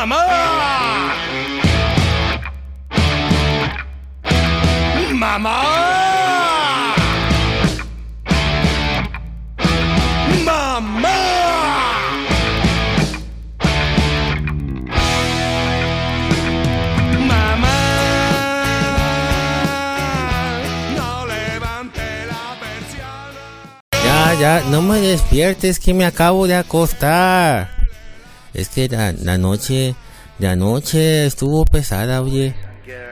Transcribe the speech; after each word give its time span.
Mamá. 0.00 0.16
Mamá. 5.12 5.60
Mamá. 10.46 11.16
Mamá. 17.28 17.76
No 20.96 21.26
levante 21.26 22.00
la 22.26 22.56
persiana. 22.58 23.42
Ya, 24.02 24.34
ya, 24.40 24.62
no 24.70 24.80
me 24.80 24.98
despiertes 25.00 25.78
que 25.78 25.92
me 25.92 26.06
acabo 26.06 26.46
de 26.46 26.56
acostar. 26.56 27.79
Es 28.54 28.68
que 28.68 28.88
la, 28.88 29.12
la 29.12 29.38
noche, 29.38 29.94
la 30.38 30.56
noche 30.56 31.26
estuvo 31.26 31.64
pesada, 31.64 32.22
oye. 32.22 32.54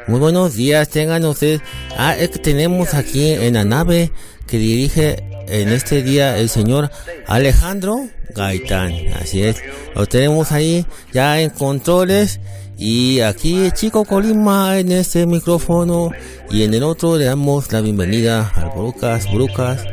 Muy 0.09 0.19
buenos 0.19 0.55
días, 0.55 0.89
tengan 0.89 1.25
ustedes. 1.25 1.61
Ah, 1.97 2.17
es 2.17 2.31
que 2.31 2.39
tenemos 2.39 2.95
aquí 2.95 3.33
en 3.33 3.55
la 3.55 3.65
nave 3.65 4.11
que 4.47 4.59
dirige 4.59 5.23
en 5.47 5.69
este 5.69 6.03
día 6.03 6.39
el 6.39 6.49
señor 6.49 6.91
Alejandro 7.27 8.09
Gaitán. 8.35 8.93
Así 9.21 9.43
es, 9.43 9.57
lo 9.95 10.07
tenemos 10.07 10.53
ahí 10.53 10.85
ya 11.13 11.41
en 11.41 11.51
controles. 11.51 12.41
Y 12.81 13.21
aquí 13.21 13.71
chico 13.73 14.05
Colima 14.05 14.79
en 14.79 14.93
este 14.93 15.27
micrófono 15.27 16.13
y 16.49 16.63
en 16.63 16.75
el 16.75 16.85
otro 16.85 17.17
le 17.17 17.25
damos 17.25 17.73
la 17.73 17.81
bienvenida 17.81 18.53
al 18.55 18.71
Brucas, 18.71 19.31
Brucas. 19.33 19.85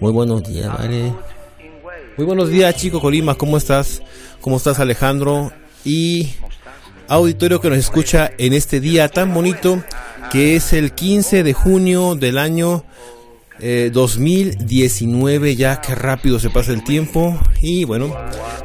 Muy 0.00 0.12
buenos 0.12 0.42
días, 0.42 0.68
vale. 0.76 1.12
Muy 2.18 2.26
buenos 2.26 2.50
días, 2.50 2.76
Chico 2.76 3.00
Colima, 3.00 3.36
¿cómo 3.36 3.56
estás? 3.56 4.02
¿Cómo 4.42 4.58
estás, 4.58 4.78
Alejandro? 4.80 5.50
Y 5.82 6.28
auditorio 7.08 7.58
que 7.58 7.70
nos 7.70 7.78
escucha 7.78 8.30
en 8.36 8.52
este 8.52 8.80
día 8.80 9.08
tan 9.08 9.32
bonito 9.32 9.82
que 10.30 10.54
es 10.54 10.74
el 10.74 10.92
15 10.92 11.42
de 11.42 11.54
junio 11.54 12.14
del 12.14 12.36
año 12.36 12.84
eh, 13.60 13.90
2019. 13.90 15.56
Ya 15.56 15.80
que 15.80 15.94
rápido 15.94 16.38
se 16.38 16.50
pasa 16.50 16.72
el 16.72 16.84
tiempo. 16.84 17.40
Y 17.62 17.84
bueno, 17.84 18.14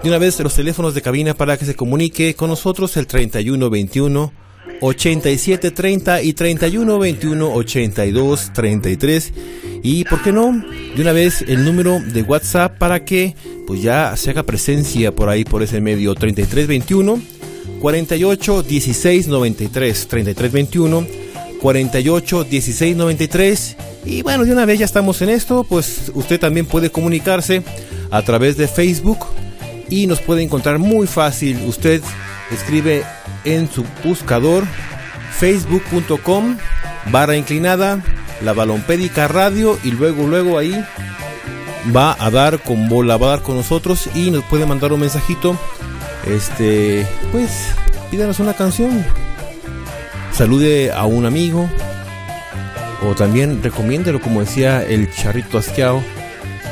de 0.04 0.10
una 0.10 0.18
vez 0.18 0.38
los 0.42 0.54
teléfonos 0.54 0.94
de 0.94 1.02
cabina 1.02 1.34
para 1.34 1.56
que 1.56 1.64
se 1.64 1.76
comunique 1.76 2.36
con 2.36 2.50
nosotros 2.50 2.98
el 2.98 3.08
3121 3.08 4.34
8730 4.82 6.22
y 6.22 6.34
3121 6.34 7.54
8233 7.54 9.34
y 9.84 10.04
por 10.06 10.22
qué 10.22 10.32
no 10.32 10.64
de 10.96 11.02
una 11.02 11.12
vez 11.12 11.44
el 11.48 11.64
número 11.64 12.00
de 12.00 12.22
WhatsApp 12.22 12.78
para 12.78 13.04
que 13.06 13.36
pues 13.66 13.82
ya 13.82 14.16
se 14.16 14.32
haga 14.32 14.44
presencia 14.44 15.12
por 15.14 15.30
ahí 15.30 15.44
por 15.44 15.64
ese 15.64 15.82
medio. 15.82 16.16
3321 16.16 17.22
48 17.80 18.64
16 18.64 19.28
93 19.28 20.08
3321 20.08 21.08
48 21.62 22.44
16 22.44 22.96
93 22.96 23.76
y 24.06 24.22
bueno 24.22 24.46
de 24.46 24.52
una 24.52 24.66
vez 24.66 24.80
ya 24.80 24.86
estamos 24.86 25.22
en 25.22 25.30
esto 25.30 25.66
pues 25.68 26.12
usted 26.14 26.40
también 26.40 26.66
puede 26.66 26.90
comunicarse 26.90 27.64
a 28.10 28.22
través 28.22 28.58
de 28.58 28.68
Facebook 28.68 29.20
y 29.90 30.08
nos 30.08 30.20
puede 30.20 30.44
encontrar 30.44 30.80
muy 30.80 31.08
fácil. 31.08 31.60
Usted 31.68 32.02
escribe 32.52 33.04
en 33.44 33.70
su 33.70 33.86
buscador 34.04 34.66
facebook.com 35.38 36.58
barra 37.12 37.36
inclinada 37.36 38.02
la 38.42 38.54
balompédica 38.54 39.28
radio 39.28 39.78
y 39.84 39.92
luego 39.92 40.28
luego 40.28 40.58
ahí 40.58 40.84
va 41.96 42.16
a 42.20 42.30
dar 42.30 42.60
con 42.60 42.90
bola 42.90 43.18
va 43.18 43.28
a 43.28 43.30
dar 43.32 43.42
con 43.42 43.56
nosotros 43.56 44.10
y 44.14 44.32
nos 44.32 44.44
puede 44.44 44.66
mandar 44.66 44.94
un 44.94 45.00
mensajito. 45.00 45.58
Este 46.26 47.06
pues 47.32 47.74
pídanos 48.12 48.40
una 48.40 48.54
canción. 48.54 49.06
Salude 50.32 50.92
a 50.92 51.06
un 51.06 51.26
amigo. 51.26 51.70
O 53.04 53.14
también 53.14 53.62
recomiéndelo 53.62 54.20
como 54.20 54.40
decía 54.40 54.84
el 54.84 55.12
charrito 55.14 55.60
asqueado 55.60 56.02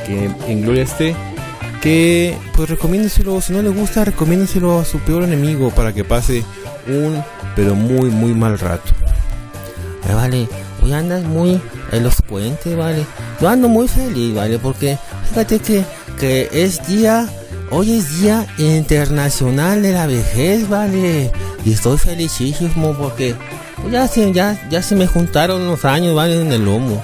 que 0.08 0.30
en 0.48 0.62
gloria 0.64 0.84
esté 0.84 1.16
que 1.86 2.36
pues 2.56 2.68
recomiéndeselo 2.68 3.40
si 3.42 3.54
no 3.54 3.62
le 3.62 3.70
gusta 3.70 4.04
recomiéndeselo 4.04 4.80
a 4.80 4.86
su 4.86 4.98
peor 5.02 5.22
enemigo 5.24 5.70
para 5.70 5.94
que 5.94 6.04
pase 6.04 6.44
un 6.88 7.24
pero 7.56 7.76
muy 7.76 8.10
muy 8.10 8.34
mal 8.34 8.58
rato 8.58 8.92
Eh, 10.10 10.14
vale, 10.16 10.50
hoy 10.82 10.94
andas 10.94 11.24
muy 11.24 11.62
elocuente, 11.92 12.76
vale. 12.76 13.06
Yo 13.40 13.50
ando 13.50 13.68
muy 13.70 13.88
feliz, 13.88 14.34
vale, 14.34 14.58
porque 14.58 14.98
fíjate 15.30 15.60
que, 15.60 15.84
que 16.20 16.50
es 16.52 16.88
día, 16.88 17.28
hoy 17.70 17.98
es 18.00 18.20
día 18.20 18.48
internacional 18.58 19.84
de 19.84 19.92
la 19.92 20.08
vejez, 20.08 20.68
vale. 20.68 21.32
Y 21.64 21.74
estoy 21.74 22.00
felicísimo 22.00 22.96
porque 22.96 23.36
pues, 23.78 23.94
ya, 23.94 24.08
se, 24.08 24.32
ya, 24.34 24.60
ya 24.72 24.82
se 24.82 24.96
me 24.96 25.06
juntaron 25.06 25.68
los 25.68 25.86
años, 25.86 26.16
vale, 26.16 26.42
en 26.42 26.52
el 26.52 26.66
lomo. 26.66 27.04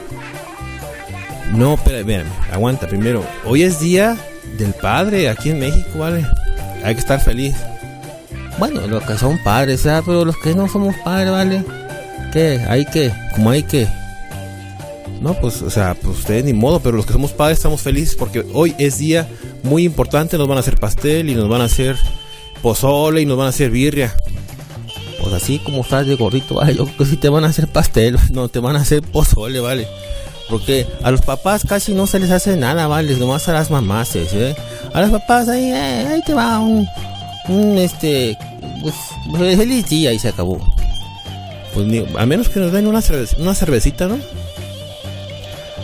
no 1.53 1.75
espera 1.75 1.99
espérame, 1.99 2.29
aguanta 2.51 2.87
primero 2.87 3.23
hoy 3.45 3.63
es 3.63 3.79
día 3.79 4.15
del 4.61 4.73
padre 4.73 5.29
aquí 5.29 5.49
en 5.49 5.59
México 5.59 5.99
vale 5.99 6.25
hay 6.83 6.93
que 6.95 7.01
estar 7.01 7.19
feliz 7.19 7.55
Bueno, 8.57 8.85
los 8.87 9.03
que 9.03 9.17
son 9.17 9.37
padres, 9.43 9.83
¿verdad? 9.83 10.03
Pero 10.05 10.25
los 10.25 10.37
que 10.37 10.53
no 10.53 10.67
somos 10.67 10.95
padres, 11.03 11.31
vale. 11.31 11.63
¿Qué? 12.31 12.63
¿Hay 12.67 12.85
que? 12.85 13.11
¿Cómo 13.35 13.49
hay 13.49 13.63
que? 13.63 13.87
No, 15.21 15.33
pues, 15.35 15.61
o 15.61 15.69
sea, 15.69 15.95
pues 15.95 16.19
ustedes 16.19 16.43
ni 16.45 16.53
modo, 16.53 16.79
pero 16.79 16.97
los 16.97 17.05
que 17.05 17.13
somos 17.13 17.31
padres 17.31 17.59
estamos 17.59 17.81
felices 17.81 18.15
porque 18.15 18.43
hoy 18.53 18.75
es 18.79 18.97
día 18.97 19.27
muy 19.63 19.83
importante, 19.83 20.37
nos 20.37 20.47
van 20.47 20.57
a 20.57 20.61
hacer 20.61 20.75
pastel 20.75 21.29
y 21.29 21.35
nos 21.35 21.47
van 21.47 21.61
a 21.61 21.65
hacer 21.65 21.97
pozole 22.61 23.21
y 23.21 23.25
nos 23.25 23.37
van 23.37 23.47
a 23.47 23.49
hacer 23.49 23.69
birria. 23.69 24.15
Pues 25.21 25.33
así 25.33 25.59
como 25.59 25.81
estás 25.81 26.07
de 26.07 26.15
gorrito, 26.15 26.65
yo 26.71 26.85
creo 26.85 26.97
que 26.97 27.05
sí 27.05 27.17
te 27.17 27.29
van 27.29 27.43
a 27.43 27.47
hacer 27.47 27.67
pastel, 27.67 28.17
no 28.31 28.49
te 28.49 28.59
van 28.59 28.75
a 28.75 28.81
hacer 28.81 29.01
pozole, 29.03 29.59
vale. 29.59 29.87
Porque 30.51 30.85
a 31.01 31.09
los 31.09 31.21
papás 31.21 31.63
casi 31.67 31.93
no 31.93 32.05
se 32.05 32.19
les 32.19 32.29
hace 32.29 32.57
nada, 32.57 32.85
vale, 32.85 33.15
nomás 33.15 33.47
a 33.47 33.53
las 33.53 33.71
mamás, 33.71 34.15
¿eh? 34.15 34.53
A 34.93 35.01
los 35.01 35.09
papás 35.09 35.47
ahí, 35.47 35.63
eh, 35.71 36.07
ahí 36.11 36.21
te 36.25 36.33
va 36.33 36.59
un, 36.59 36.85
un 37.47 37.77
este, 37.77 38.37
pues, 38.81 38.93
feliz 39.57 39.87
día 39.89 40.11
y 40.13 40.19
se 40.19 40.27
acabó. 40.27 40.59
Pues 41.73 41.87
ni- 41.87 42.05
a 42.17 42.25
menos 42.25 42.49
que 42.49 42.59
nos 42.59 42.73
den 42.73 42.85
una, 42.85 42.99
cerve- 42.99 43.33
una 43.39 43.55
cervecita, 43.55 44.07
¿no? 44.07 44.17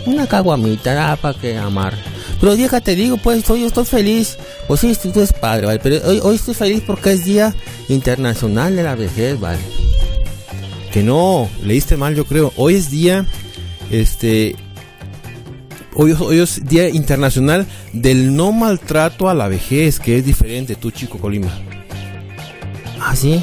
Una 0.06 0.26
caguamita, 0.26 1.16
para 1.16 1.38
que 1.38 1.56
amar. 1.56 1.94
Pero 2.40 2.54
déjate, 2.56 2.94
digo, 2.94 3.16
pues, 3.16 3.48
hoy 3.50 3.64
estoy 3.64 3.84
feliz. 3.86 4.36
Pues 4.66 4.80
sí, 4.80 4.94
tú 5.02 5.10
eres 5.16 5.32
padre, 5.32 5.66
¿vale? 5.66 5.80
Pero 5.82 6.06
hoy, 6.06 6.20
hoy 6.22 6.36
estoy 6.36 6.54
feliz 6.54 6.82
porque 6.86 7.12
es 7.12 7.24
Día 7.24 7.54
Internacional 7.88 8.76
de 8.76 8.82
la 8.82 8.94
Vejez, 8.94 9.40
¿vale? 9.40 9.58
Que 10.92 11.02
no, 11.02 11.48
leíste 11.62 11.96
mal 11.96 12.14
yo 12.14 12.24
creo. 12.26 12.52
Hoy 12.56 12.74
es 12.74 12.90
día, 12.90 13.26
este, 13.90 14.56
hoy, 15.94 16.12
hoy 16.18 16.38
es 16.40 16.64
día 16.66 16.88
internacional 16.88 17.66
del 17.92 18.34
no 18.36 18.52
maltrato 18.52 19.28
a 19.28 19.34
la 19.34 19.48
vejez, 19.48 19.98
que 20.00 20.18
es 20.18 20.24
diferente, 20.24 20.74
tú 20.76 20.90
chico 20.90 21.18
Colima. 21.18 21.50
Ah, 23.00 23.14
sí. 23.16 23.42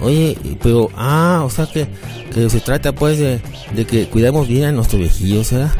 Oye, 0.00 0.36
pero, 0.62 0.88
ah, 0.96 1.42
o 1.44 1.50
sea 1.50 1.66
que, 1.66 1.86
que 2.34 2.50
se 2.50 2.60
trata 2.60 2.92
pues 2.92 3.18
de, 3.18 3.40
de 3.74 3.84
que 3.84 4.06
cuidamos 4.08 4.48
bien 4.48 4.64
a 4.64 4.72
nuestros 4.72 5.00
viejillos, 5.00 5.52
¿verdad? 5.52 5.72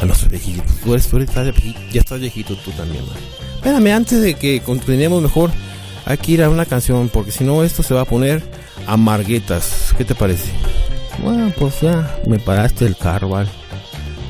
A 0.00 0.06
nuestros 0.06 0.30
viejitos. 0.30 0.64
Tú 0.82 0.94
eres, 0.94 1.06
tú 1.08 1.16
eres- 1.16 1.28
estás 1.28 1.44
viejito, 1.44 1.80
ya 1.92 2.00
estás 2.00 2.20
viejito 2.20 2.56
tú 2.56 2.70
también, 2.70 3.04
man. 3.06 3.16
Espérame, 3.56 3.88
antes 3.94 4.22
de 4.22 4.34
que 4.34 4.60
continuemos 4.60 5.20
mejor, 5.20 5.50
hay 6.06 6.16
que 6.16 6.32
ir 6.32 6.42
a 6.42 6.48
una 6.48 6.64
canción, 6.64 7.10
porque 7.10 7.30
si 7.32 7.44
no 7.44 7.62
esto 7.62 7.82
se 7.82 7.92
va 7.92 8.02
a 8.02 8.04
poner 8.06 8.42
amarguetas. 8.86 9.92
¿Qué 9.98 10.04
te 10.06 10.14
parece? 10.14 10.48
Bueno, 11.22 11.52
pues 11.58 11.80
ya 11.80 12.20
me 12.26 12.38
paraste 12.38 12.86
el 12.86 12.96
carro, 12.96 13.30
¿vale? 13.30 13.50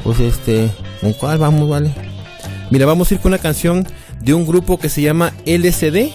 Pues 0.05 0.21
este, 0.21 0.71
¿con 1.01 1.13
cuál 1.13 1.39
vamos, 1.39 1.69
vale? 1.69 1.95
Mira, 2.71 2.87
vamos 2.87 3.11
a 3.11 3.15
ir 3.15 3.21
con 3.21 3.33
una 3.33 3.39
canción 3.39 3.87
de 4.21 4.35
un 4.35 4.47
grupo 4.47 4.79
que 4.79 4.89
se 4.89 5.03
llama 5.03 5.35
LSD. 5.45 6.11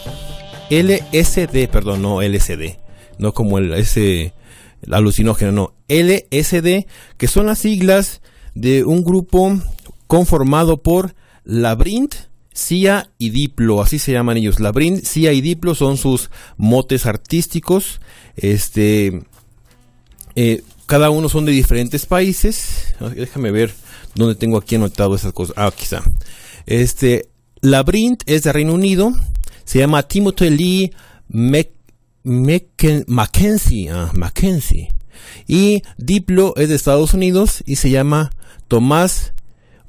LSD, 0.70 1.70
perdón, 1.70 2.02
no 2.02 2.22
LSD. 2.22 2.78
No 3.20 3.34
como 3.34 3.58
el 3.60 3.74
ese 3.74 4.34
el 4.82 4.94
alucinógeno, 4.94 5.52
no. 5.52 5.74
LSD, 5.88 6.86
que 7.18 7.28
son 7.28 7.46
las 7.46 7.60
siglas 7.60 8.22
de 8.54 8.84
un 8.84 9.04
grupo 9.04 9.58
conformado 10.08 10.82
por 10.82 11.16
Labyrinth, 11.44 12.16
Cia 12.54 13.10
y 13.18 13.32
Diplo, 13.32 13.82
así 13.82 14.00
se 14.00 14.12
llaman 14.12 14.38
ellos. 14.38 14.60
Labyrinth, 14.60 15.04
Cia 15.04 15.34
y 15.34 15.42
Diplo 15.42 15.74
son 15.76 15.98
sus 15.98 16.30
motes 16.58 17.06
artísticos. 17.06 18.02
Este, 18.36 19.24
eh, 20.36 20.64
cada 20.86 21.10
uno 21.10 21.30
son 21.30 21.46
de 21.46 21.52
diferentes 21.52 22.06
países. 22.06 22.94
Ah, 23.00 23.10
Déjame 23.10 23.52
ver 23.52 23.74
dónde 24.16 24.36
tengo 24.36 24.58
aquí 24.58 24.76
anotado 24.76 25.16
esas 25.16 25.34
cosas. 25.34 25.56
Ah, 25.58 25.68
aquí 25.68 25.84
está. 25.84 26.04
Este, 26.66 27.30
Labyrinth 27.62 28.24
es 28.26 28.44
de 28.44 28.54
Reino 28.54 28.74
Unido. 28.74 29.12
Se 29.66 29.80
llama 29.80 30.04
Timothy 30.04 30.50
Lee 30.50 30.92
Mackenzie. 32.24 33.90
Ah, 33.90 34.12
Mackenzie. 34.14 34.92
Y 35.48 35.84
Diplo 35.98 36.54
es 36.58 36.70
de 36.70 36.76
Estados 36.76 37.14
Unidos 37.14 37.64
y 37.66 37.78
se 37.78 37.90
llama 37.90 38.32
Tomás 38.68 39.34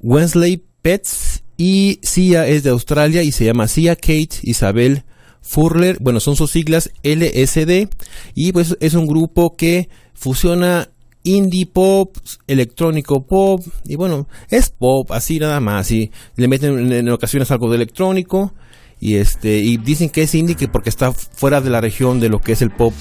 Wensley 0.01 0.63
Pets. 0.83 1.43
Y 1.57 2.01
Cia 2.03 2.49
es 2.49 2.65
de 2.65 2.71
Australia 2.71 3.23
y 3.23 3.31
se 3.31 3.45
llama 3.45 3.69
Cia 3.69 3.95
Kate 3.95 4.41
Isabel 4.43 5.05
Furler, 5.45 5.99
bueno, 6.01 6.21
son 6.21 6.37
sus 6.37 6.51
siglas 6.51 6.91
LSD, 7.03 7.89
y 8.35 8.53
pues 8.53 8.77
es 8.81 8.95
un 8.95 9.07
grupo 9.07 9.57
que 9.57 9.91
fusiona 10.15 10.89
indie 11.25 11.67
pop, 11.67 12.17
electrónico 12.47 13.25
pop, 13.25 13.63
y 13.85 13.97
bueno, 13.97 14.29
es 14.51 14.71
pop, 14.71 15.11
así 15.13 15.39
nada 15.39 15.59
más, 15.61 15.91
y 15.91 16.11
le 16.37 16.49
meten 16.49 16.93
en, 16.93 17.09
ocasiones 17.09 17.51
algo 17.51 17.71
de 17.71 17.77
electrónico, 17.77 18.53
y 19.01 19.17
este, 19.17 19.59
y 19.59 19.79
dicen 19.79 20.11
que 20.11 20.23
es 20.23 20.35
indie 20.35 20.55
que 20.55 20.69
porque 20.69 20.91
está 20.91 21.13
fuera 21.13 21.61
de 21.61 21.71
la 21.71 21.81
región 21.81 22.21
de 22.21 22.29
lo 22.29 22.41
que 22.41 22.53
es 22.53 22.63
el 22.63 22.71
pop 22.71 22.93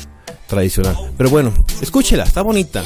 tradicional. 0.47 0.95
Pero 1.17 1.29
bueno, 1.29 1.53
escúchela, 1.81 2.23
está 2.23 2.41
bonita. 2.41 2.83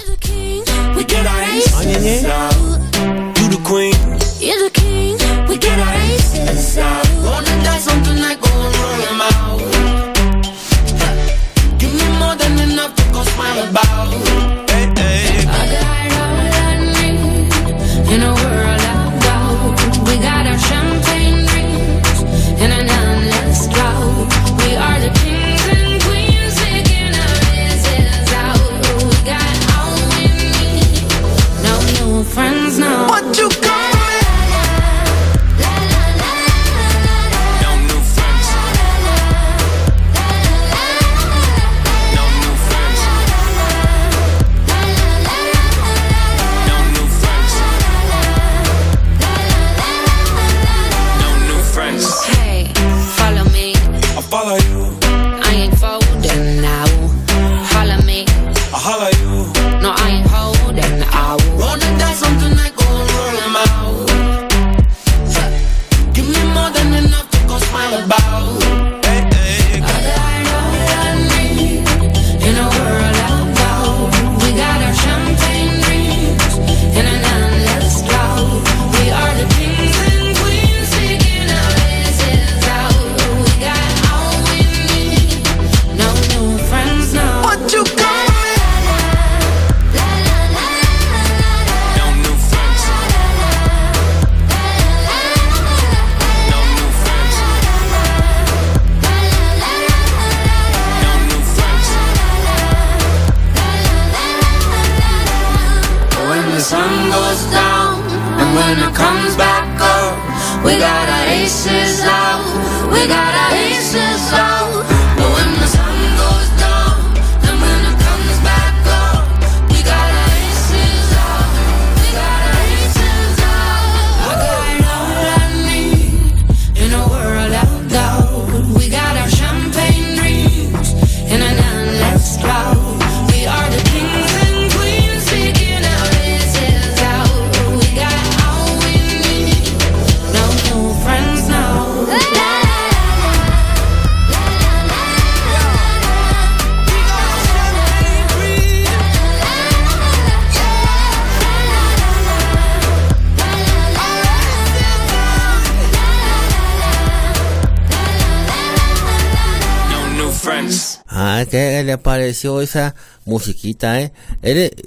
Ah, 161.19 161.43
¿qué 161.49 161.83
le 161.83 161.97
pareció 161.97 162.61
esa 162.61 162.93
musiquita, 163.25 163.99
eh? 163.99 164.11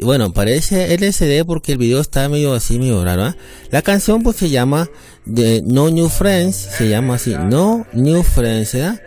Bueno, 0.01 0.33
parece 0.33 0.95
LCD 0.95 1.45
porque 1.45 1.73
el 1.73 1.79
video 1.79 2.01
está 2.01 2.29
medio 2.29 2.55
así, 2.55 2.79
medio 2.79 3.05
raro, 3.05 3.25
¿ah? 3.25 3.37
La 3.73 3.83
canción 3.83 4.23
pues 4.23 4.37
se 4.37 4.49
llama 4.49 4.89
de 5.25 5.61
No 5.67 5.91
New 5.91 6.09
Friends, 6.09 6.55
se 6.55 6.89
llama 6.89 7.17
así, 7.17 7.35
No 7.35 7.85
New 7.93 8.23
Friends, 8.23 8.75
¿verdad? 8.75 9.03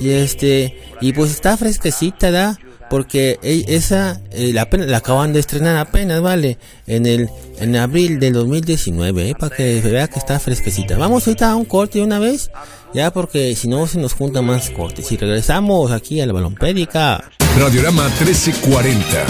Y 0.00 0.10
este, 0.10 0.76
y 1.00 1.12
pues 1.12 1.30
está 1.30 1.56
fresquecita, 1.56 2.32
¿verdad? 2.32 2.58
Porque 2.90 3.38
esa 3.42 4.20
eh, 4.30 4.52
la, 4.52 4.68
acaban 4.96 5.32
de 5.32 5.40
estrenar 5.40 5.76
apenas, 5.76 6.20
¿vale? 6.20 6.58
En 6.86 7.06
el 7.06 7.28
en 7.58 7.76
abril 7.76 8.18
del 8.20 8.32
2019, 8.34 9.30
¿eh? 9.30 9.34
Para 9.38 9.54
que 9.54 9.80
se 9.80 9.88
vea 9.88 10.08
que 10.08 10.18
está 10.18 10.38
fresquecita. 10.38 10.98
Vamos 10.98 11.26
ahorita 11.26 11.50
a 11.50 11.56
un 11.56 11.64
corte 11.64 11.98
de 11.98 12.04
una 12.04 12.18
vez, 12.18 12.50
ya 12.92 13.12
porque 13.12 13.54
si 13.56 13.68
no 13.68 13.86
se 13.86 13.98
nos 13.98 14.12
juntan 14.12 14.44
más 14.44 14.70
cortes. 14.70 15.10
Y 15.12 15.16
regresamos 15.16 15.90
aquí 15.90 16.20
a 16.20 16.26
la 16.26 16.32
balompédica. 16.32 17.30
Radiorama 17.58 18.04
1340. 18.04 19.26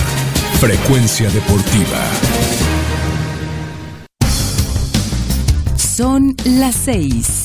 Frecuencia 0.58 1.28
deportiva. 1.30 2.10
Son 5.76 6.34
las 6.44 6.74
6 6.74 7.44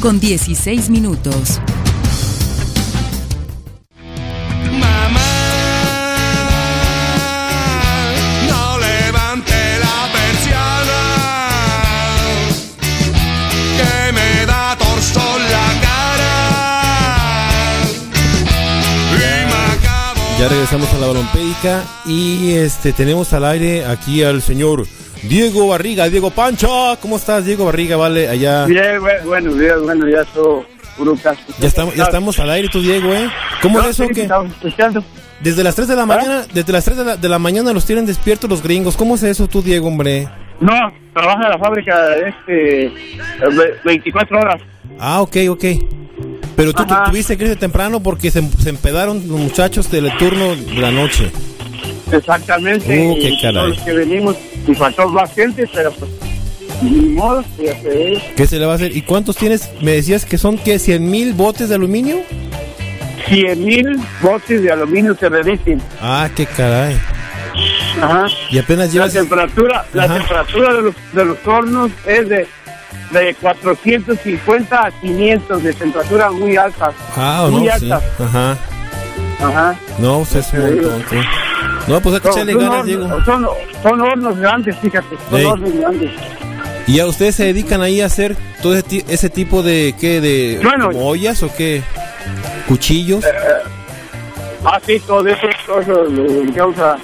con 0.00 0.20
16 0.20 0.90
minutos. 0.90 1.60
Ya 20.38 20.48
regresamos 20.48 20.92
a 20.94 20.98
la 20.98 21.06
balompédica 21.08 21.82
y 22.06 22.52
este 22.52 22.92
tenemos 22.92 23.32
al 23.32 23.44
aire 23.44 23.84
aquí 23.84 24.22
al 24.22 24.40
señor 24.40 24.84
Diego 25.24 25.66
Barriga, 25.68 26.08
Diego 26.08 26.30
Pancha. 26.30 26.96
¿Cómo 27.02 27.16
estás, 27.16 27.44
Diego 27.44 27.64
Barriga? 27.64 27.96
Vale, 27.96 28.28
allá. 28.28 28.66
Bien, 28.66 29.00
bueno, 29.24 29.52
bien, 29.52 29.82
bueno, 29.82 30.08
ya 30.08 30.24
todo 30.26 30.64
puro 30.96 31.16
casco. 31.20 31.52
Ya 31.58 31.66
estamos, 31.66 31.94
ya 31.96 32.04
estamos 32.04 32.38
al 32.38 32.50
aire, 32.50 32.68
tú, 32.68 32.80
Diego, 32.80 33.12
¿eh? 33.12 33.28
¿Cómo 33.62 33.78
No, 33.78 33.84
es 33.84 33.90
eso 33.90 34.04
sí, 34.06 34.14
que 34.14 34.28
desde 35.40 35.62
las 35.64 35.74
3 35.74 35.88
de 35.88 35.96
la 35.96 36.06
mañana, 36.06 36.44
desde 36.52 36.72
las 36.72 36.84
3 36.84 36.96
de 36.96 37.04
la, 37.04 37.16
de 37.16 37.28
la 37.28 37.38
mañana 37.40 37.72
los 37.72 37.84
tienen 37.84 38.06
despiertos 38.06 38.48
los 38.48 38.62
gringos? 38.62 38.96
¿Cómo 38.96 39.16
es 39.16 39.22
eso 39.24 39.48
tú, 39.48 39.60
Diego, 39.62 39.88
hombre? 39.88 40.28
No, 40.60 40.72
trabaja 41.14 41.44
en 41.44 41.50
la 41.50 41.58
fábrica 41.58 42.14
este 42.16 42.86
eh, 42.86 42.92
ve- 43.40 43.74
24 43.84 44.38
horas. 44.38 44.60
Ah, 45.00 45.20
ok, 45.20 45.36
ok. 45.50 45.64
Pero 46.58 46.72
tú, 46.72 46.82
Ajá. 46.82 47.04
tuviste 47.04 47.36
que 47.38 47.44
irte 47.44 47.54
temprano 47.54 48.00
porque 48.02 48.32
se, 48.32 48.42
se 48.58 48.70
empedaron 48.70 49.18
los 49.28 49.38
muchachos 49.38 49.88
del 49.92 50.10
turno 50.18 50.56
de 50.56 50.80
la 50.80 50.90
noche. 50.90 51.30
Exactamente. 52.10 52.84
Uh, 52.98 53.14
qué 53.14 53.38
caray. 53.40 53.68
los 53.68 53.78
que 53.78 53.92
venimos 53.92 54.34
y 54.66 54.74
faltó 54.74 55.08
más 55.08 55.32
gente, 55.32 55.70
pero 55.72 55.92
pues 55.92 56.10
ni 56.82 57.10
modo, 57.10 57.44
ya 57.62 57.80
se 57.80 58.12
es. 58.14 58.22
¿Qué 58.36 58.46
se 58.48 58.58
le 58.58 58.66
va 58.66 58.72
a 58.72 58.74
hacer? 58.74 58.96
¿Y 58.96 59.02
cuántos 59.02 59.36
tienes? 59.36 59.70
Me 59.82 59.92
decías 59.92 60.24
que 60.24 60.36
son, 60.36 60.58
¿qué? 60.58 60.80
¿100 60.80 60.98
mil 60.98 61.32
botes 61.32 61.68
de 61.68 61.76
aluminio? 61.76 62.22
100 63.28 63.64
mil 63.64 63.96
botes 64.20 64.60
de 64.60 64.72
aluminio 64.72 65.14
se 65.14 65.30
derriten. 65.30 65.80
Ah, 66.02 66.28
qué 66.34 66.44
caray. 66.44 66.96
Ajá. 68.02 68.26
Y 68.50 68.58
apenas 68.58 68.88
La 68.88 68.92
llevas... 68.92 69.12
temperatura, 69.12 69.86
la 69.92 70.08
temperatura 70.12 70.74
de 70.74 70.82
los, 70.82 70.94
de 71.12 71.24
los 71.24 71.38
hornos 71.46 71.92
es 72.04 72.28
de 72.28 72.46
de 73.10 73.34
450 73.34 74.86
a 74.86 74.90
500 74.90 75.62
de 75.62 75.72
temperatura 75.72 76.30
muy 76.30 76.56
altas. 76.56 76.94
Ah, 77.16 77.48
muy 77.50 77.66
no, 77.66 77.78
sí. 77.78 77.90
altas. 77.90 78.04
Ajá. 78.20 78.56
Ajá. 79.40 79.76
No, 79.98 80.18
pues 80.18 80.34
es 80.36 80.54
montón, 80.54 81.04
sí. 81.08 81.16
No, 81.86 82.00
pues 82.00 82.14
hay 82.16 82.20
que 82.20 82.28
echarle 82.28 82.54
ganas, 82.54 82.84
Diego. 82.84 83.24
son, 83.24 83.48
son 83.82 84.00
hornos 84.00 84.36
grandes, 84.38 84.76
fíjate. 84.78 85.16
Son 85.30 85.38
Ey. 85.38 85.44
hornos 85.46 85.72
grandes. 85.74 86.10
¿Y 86.86 87.00
a 87.00 87.06
ustedes 87.06 87.34
se 87.34 87.44
dedican 87.44 87.82
ahí 87.82 88.00
a 88.00 88.06
hacer 88.06 88.36
todo 88.62 88.74
ese, 88.74 89.04
ese 89.08 89.30
tipo 89.30 89.62
de, 89.62 89.94
qué, 90.00 90.20
de 90.20 90.60
Bueno. 90.62 90.86
como 90.90 91.06
ollas 91.06 91.42
o 91.42 91.54
qué? 91.54 91.82
¿Cuchillos? 92.66 93.24
Ah, 94.64 94.80
sí, 94.84 94.98
todo 95.06 95.26
eso, 95.26 95.46
todo 95.66 95.80
eso 95.80 96.52
que 96.52 96.62
usa. 96.62 96.96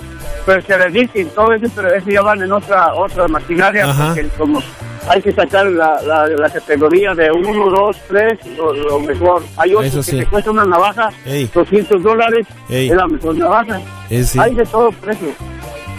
Pero 0.46 0.62
se 0.62 0.78
les 0.78 0.92
dice 0.92 1.24
todo 1.34 1.52
eso, 1.52 1.66
pero 1.74 1.94
eso 1.94 2.10
ya 2.10 2.20
van 2.20 2.42
en 2.42 2.52
otra, 2.52 2.94
otra 2.94 3.28
maquinaria, 3.28 3.86
porque 3.86 4.28
como 4.36 4.60
hay 5.08 5.22
que 5.22 5.32
sacar 5.32 5.66
la, 5.66 6.00
la, 6.02 6.26
la 6.26 6.50
categoría 6.50 7.14
de 7.14 7.30
1, 7.30 7.70
2, 7.70 7.96
3, 8.08 8.38
lo, 8.56 8.72
lo 8.72 9.00
mejor. 9.00 9.42
Hay 9.56 9.70
Eso 9.70 9.78
otros 9.80 10.06
sí. 10.06 10.12
que 10.12 10.24
te 10.24 10.26
cuesta 10.30 10.50
una 10.50 10.64
navaja, 10.64 11.10
Ey. 11.26 11.48
200 11.52 12.02
dólares, 12.02 12.46
Ey. 12.68 12.88
es 12.90 12.96
la 12.96 13.06
mejor 13.06 13.36
navaja. 13.36 13.80
Sí. 14.08 14.38
Hay 14.38 14.54
de 14.54 14.64
todo 14.66 14.90
precio. 14.92 15.28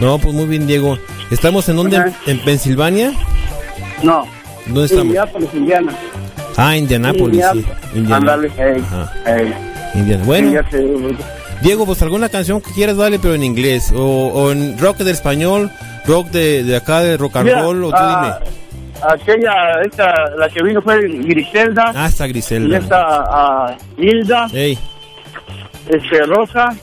No, 0.00 0.18
pues 0.18 0.34
muy 0.34 0.46
bien, 0.46 0.66
Diego. 0.66 0.98
¿Estamos 1.30 1.68
en 1.68 1.76
dónde? 1.76 1.96
Ajá. 1.96 2.12
¿En 2.26 2.38
Pensilvania? 2.44 3.12
No, 4.02 4.26
¿Dónde 4.66 4.84
estamos? 4.84 5.06
Indianapolis, 5.06 5.54
Indiana. 5.54 5.92
Ah, 6.56 6.76
Indianápolis, 6.76 7.44
sí. 7.52 7.66
Ándale. 8.12 8.50
Indiana. 9.94 10.24
Bueno, 10.24 10.60
Diego, 11.62 11.86
pues 11.86 12.02
alguna 12.02 12.28
canción 12.28 12.60
que 12.60 12.70
quieras, 12.72 12.96
vale, 12.96 13.18
pero 13.18 13.34
en 13.34 13.42
inglés. 13.42 13.92
O, 13.94 14.02
o 14.02 14.52
en 14.52 14.78
rock 14.78 14.98
del 14.98 15.08
español, 15.08 15.70
rock 16.06 16.28
de, 16.28 16.62
de 16.64 16.76
acá, 16.76 17.00
de 17.00 17.16
rock 17.16 17.36
and 17.36 17.46
Mira, 17.46 17.62
roll, 17.62 17.84
o 17.84 17.88
tú 17.90 17.96
ah, 17.98 18.40
dime. 18.40 18.56
Aquella, 19.02 19.80
esta, 19.84 20.12
la 20.36 20.48
que 20.48 20.62
vino 20.62 20.80
fue 20.82 21.00
Griselda. 21.08 21.92
Ah, 21.94 22.06
está 22.08 22.26
Y 22.26 22.30
Griselda. 22.30 22.78
esta 22.78 23.00
ah, 23.28 23.76
Hilda, 23.98 24.46
Ey, 24.52 24.78
este, 25.88 26.22
Rosa 26.26 26.74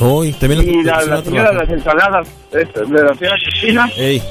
hoy 0.00 0.32
también 0.32 0.62
y 0.62 0.82
la, 0.84 1.02
la 1.02 1.22
señora 1.22 1.50
de 1.50 1.56
las 1.58 1.68
ensaladas 1.70 2.28
este, 2.52 2.84
de 2.84 3.02
la 3.02 3.14
señora 3.14 3.36
Cristina. 3.44 3.90
Ey, 3.96 4.22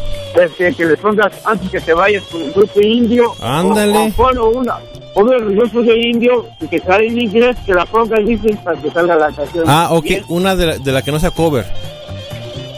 Este, 0.42 0.74
que 0.74 0.86
le 0.86 0.98
pongas 0.98 1.34
antes 1.46 1.70
que 1.70 1.82
te 1.82 1.94
vayas 1.94 2.24
con 2.26 2.42
el 2.42 2.52
grupo 2.54 2.80
indio. 2.82 3.34
Ándale. 3.42 3.98
O, 3.98 4.06
o 4.06 4.12
pon 4.12 4.38
una, 4.38 4.78
los 5.16 5.56
grupos 5.56 5.86
de 5.86 6.00
indio 6.00 6.46
y 6.62 6.68
que 6.68 6.80
sale 6.80 7.08
en 7.08 7.20
inglés, 7.22 7.58
que 7.66 7.74
la 7.74 7.86
pongas 7.86 8.26
dice 8.26 8.58
para 8.64 8.80
que 8.80 8.90
salga 8.92 9.16
la 9.16 9.32
canción. 9.32 9.66
Ah, 9.68 9.88
ok, 9.92 10.04
Bien. 10.04 10.24
una 10.30 10.56
de 10.56 10.66
la, 10.68 10.78
de 10.78 10.92
la 10.92 11.02
que 11.02 11.12
no 11.12 11.20
sea 11.20 11.32
cover. 11.32 11.66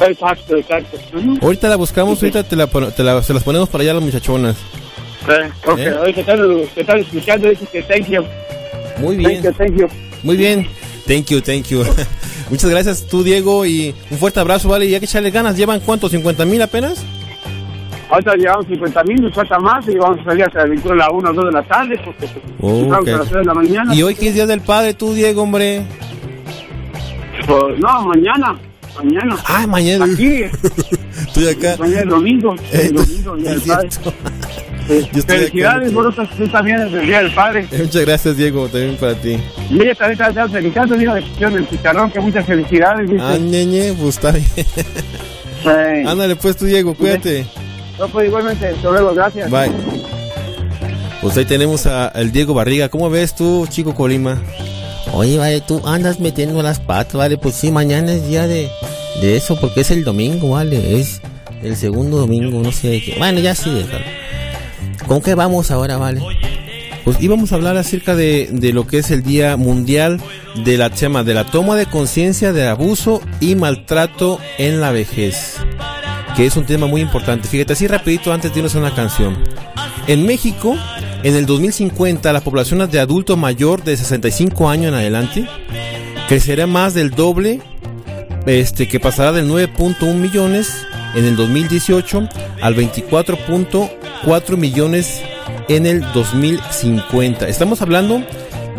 Exacto, 0.02 0.56
exacto. 0.56 0.98
Ahorita 1.42 1.68
la 1.70 1.76
buscamos, 1.76 2.22
ahorita 2.22 2.44
te 2.44 2.56
la, 2.56 2.68
te 2.68 3.04
la- 3.04 3.22
se 3.22 3.34
las 3.34 3.44
ponemos 3.44 3.68
para 3.70 3.82
allá 3.84 3.92
a 3.92 3.96
las 3.96 4.04
muchachonas. 4.04 4.56
Eh, 5.28 5.50
ok, 5.68 5.78
¿Eh? 5.80 5.90
ahorita 5.90 6.22
están, 6.22 6.40
están 6.76 7.00
escuchando, 7.00 7.50
dice 7.50 7.66
que 7.72 7.84
thank 7.84 8.08
you, 8.08 8.24
Muy 9.00 9.16
thank 9.18 9.28
bien, 9.28 9.44
you, 9.44 9.52
thank 9.54 9.76
you. 9.78 9.88
muy 10.24 10.38
bien. 10.38 10.68
Thank 11.06 11.26
you, 11.28 11.42
thank 11.42 11.64
you. 11.66 11.84
Muchas 12.50 12.70
gracias 12.70 13.06
tú, 13.08 13.24
Diego, 13.24 13.66
y 13.66 13.94
un 14.12 14.18
fuerte 14.18 14.40
abrazo, 14.40 14.70
vale. 14.70 14.86
Y 14.86 14.94
hay 14.94 15.00
que 15.00 15.06
echarle 15.06 15.32
ganas. 15.32 15.58
¿Llevan 15.58 15.80
cuánto? 15.82 16.10
¿50 16.10 16.46
mil 16.46 16.62
apenas? 16.62 17.04
Ahorita 18.12 18.36
llevamos 18.36 18.66
50 18.68 19.04
mil, 19.04 19.22
nos 19.22 19.34
falta 19.36 19.60
más 19.60 19.88
y 19.88 19.96
vamos 19.98 20.20
a 20.22 20.24
salir 20.24 20.44
hasta 20.46 20.66
la 20.96 21.10
1 21.12 21.30
o 21.30 21.34
2 21.34 21.46
de 21.46 21.52
la 21.52 21.64
tarde 21.64 22.00
porque 22.04 22.28
Oh, 22.60 22.80
entramos 22.80 23.02
ok. 23.02 23.08
a 23.08 23.18
las 23.18 23.28
3 23.30 23.40
de 23.40 23.46
la 23.46 23.54
mañana. 23.54 23.94
Y 23.96 24.02
hoy 24.04 24.16
que 24.16 24.30
es 24.30 24.34
Día 24.34 24.46
del 24.48 24.62
Padre, 24.62 24.94
tú, 24.96 25.14
Diego, 25.14 25.44
hombre. 25.44 25.84
Pues, 27.48 27.80
no, 27.80 28.02
mañana, 28.02 28.60
mañana. 29.04 29.38
Ah, 29.46 29.68
mañana. 29.68 30.06
Aquí, 30.06 30.44
Estoy 31.28 31.48
acá. 31.50 31.76
mañana 31.80 32.02
el 32.02 32.10
domingo, 32.10 32.56
el 32.72 32.94
domingo, 32.94 33.36
es 33.38 33.44
del 33.44 33.62
Padre. 33.62 33.90
Eh, 34.90 35.08
Yo 35.14 35.20
estoy 35.20 35.38
Felicidades, 35.38 35.88
acá. 35.90 35.96
vosotros 35.96 36.30
tú 36.38 36.48
también 36.48 36.80
es 36.82 36.94
el 36.94 37.06
Día 37.06 37.22
del 37.22 37.34
Padre. 37.34 37.68
Eh, 37.72 37.78
Muchas 37.84 38.06
gracias, 38.06 38.38
Diego, 38.38 38.68
también 38.68 38.96
para 38.98 39.14
ti. 39.16 39.38
Y 39.70 39.82
ella 39.82 39.96
también 39.96 40.20
está 40.30 40.48
felicitando, 40.50 40.96
dijo 40.96 41.14
del 41.14 41.70
chicharrón, 41.70 42.12
que 42.12 42.20
muchas 42.20 42.46
felicidades. 42.46 43.10
Ah, 43.22 43.38
ñeñe, 43.38 43.94
pues 43.94 44.16
está 44.16 44.32
bien. 44.32 46.08
Ándale, 46.08 46.36
pues 46.36 46.56
tú, 46.58 46.66
Diego, 46.66 46.94
cuídate. 46.96 47.46
no, 48.00 48.08
pues 48.08 48.28
igualmente, 48.28 48.68
hasta 48.68 48.90
luego, 48.90 49.14
gracias. 49.14 49.52
Bye. 49.52 49.72
Pues 51.22 51.36
ahí 51.38 51.44
tenemos 51.46 51.86
a 51.86 52.08
el 52.16 52.32
Diego 52.32 52.54
Barriga. 52.54 52.88
¿Cómo 52.90 53.10
ves 53.10 53.36
tú, 53.36 53.68
chico 53.70 53.94
Colima? 53.94 54.42
Oye, 55.14 55.38
vale, 55.38 55.62
tú 55.62 55.82
andas 55.86 56.20
metiendo 56.20 56.62
las 56.62 56.80
patas, 56.80 57.16
vale, 57.16 57.38
pues 57.38 57.56
sí, 57.56 57.72
mañana 57.72 58.14
es 58.14 58.28
día 58.28 58.48
de, 58.48 58.70
de 59.22 59.36
eso, 59.38 59.60
porque 59.60 59.82
es 59.82 59.92
el 59.92 60.04
domingo, 60.04 60.52
vale, 60.52 61.00
es 61.00 61.22
el 61.64 61.76
segundo 61.76 62.18
domingo, 62.18 62.62
no 62.62 62.72
sé 62.72 63.02
qué. 63.04 63.16
Bueno, 63.18 63.40
ya 63.40 63.56
sí. 63.56 63.86
¿Con 65.08 65.22
qué 65.22 65.36
vamos 65.36 65.72
ahora, 65.72 65.98
vale? 65.98 66.22
Pues 67.04 67.18
íbamos 67.22 67.52
a 67.52 67.56
hablar 67.56 67.76
acerca 67.78 68.16
de, 68.16 68.50
de 68.52 68.72
lo 68.72 68.86
que 68.86 69.00
es 69.00 69.10
el 69.10 69.24
Día 69.24 69.58
Mundial 69.58 70.22
de 70.64 70.78
la 70.78 70.90
tema 70.90 71.24
de 71.24 71.34
la 71.34 71.46
toma 71.46 71.76
de 71.76 71.86
conciencia 71.86 72.54
de 72.54 72.68
abuso 72.68 73.22
y 73.40 73.56
maltrato 73.56 74.40
en 74.58 74.80
la 74.80 74.92
vejez, 74.92 75.56
que 76.36 76.46
es 76.46 76.56
un 76.56 76.66
tema 76.66 76.86
muy 76.86 77.02
importante. 77.02 77.48
Fíjate, 77.48 77.74
así 77.74 77.88
rapidito 77.88 78.32
antes 78.32 78.54
de 78.54 78.60
irnos 78.60 78.76
a 78.76 78.80
una 78.80 78.94
canción. 78.94 79.38
En 80.08 80.26
México, 80.26 80.76
en 81.24 81.36
el 81.36 81.46
2050, 81.46 82.32
la 82.32 82.42
población 82.42 82.90
de 82.90 83.00
adulto 83.00 83.36
mayor 83.36 83.84
de 83.84 83.98
65 83.98 84.70
años 84.70 84.90
en 84.90 84.96
adelante 84.96 85.48
crecerá 86.28 86.66
más 86.68 86.94
del 86.94 87.12
doble, 87.12 87.62
este 88.46 88.88
que 88.88 89.00
pasará 89.00 89.32
del 89.32 89.50
9.1 89.50 90.14
millones 90.16 90.86
en 91.16 91.26
el 91.26 91.36
2018 91.36 92.30
al 92.62 92.76
24.4 92.76 94.58
millones 94.58 95.22
en 95.68 95.86
el 95.86 96.02
2050. 96.14 97.48
Estamos 97.48 97.82
hablando 97.82 98.24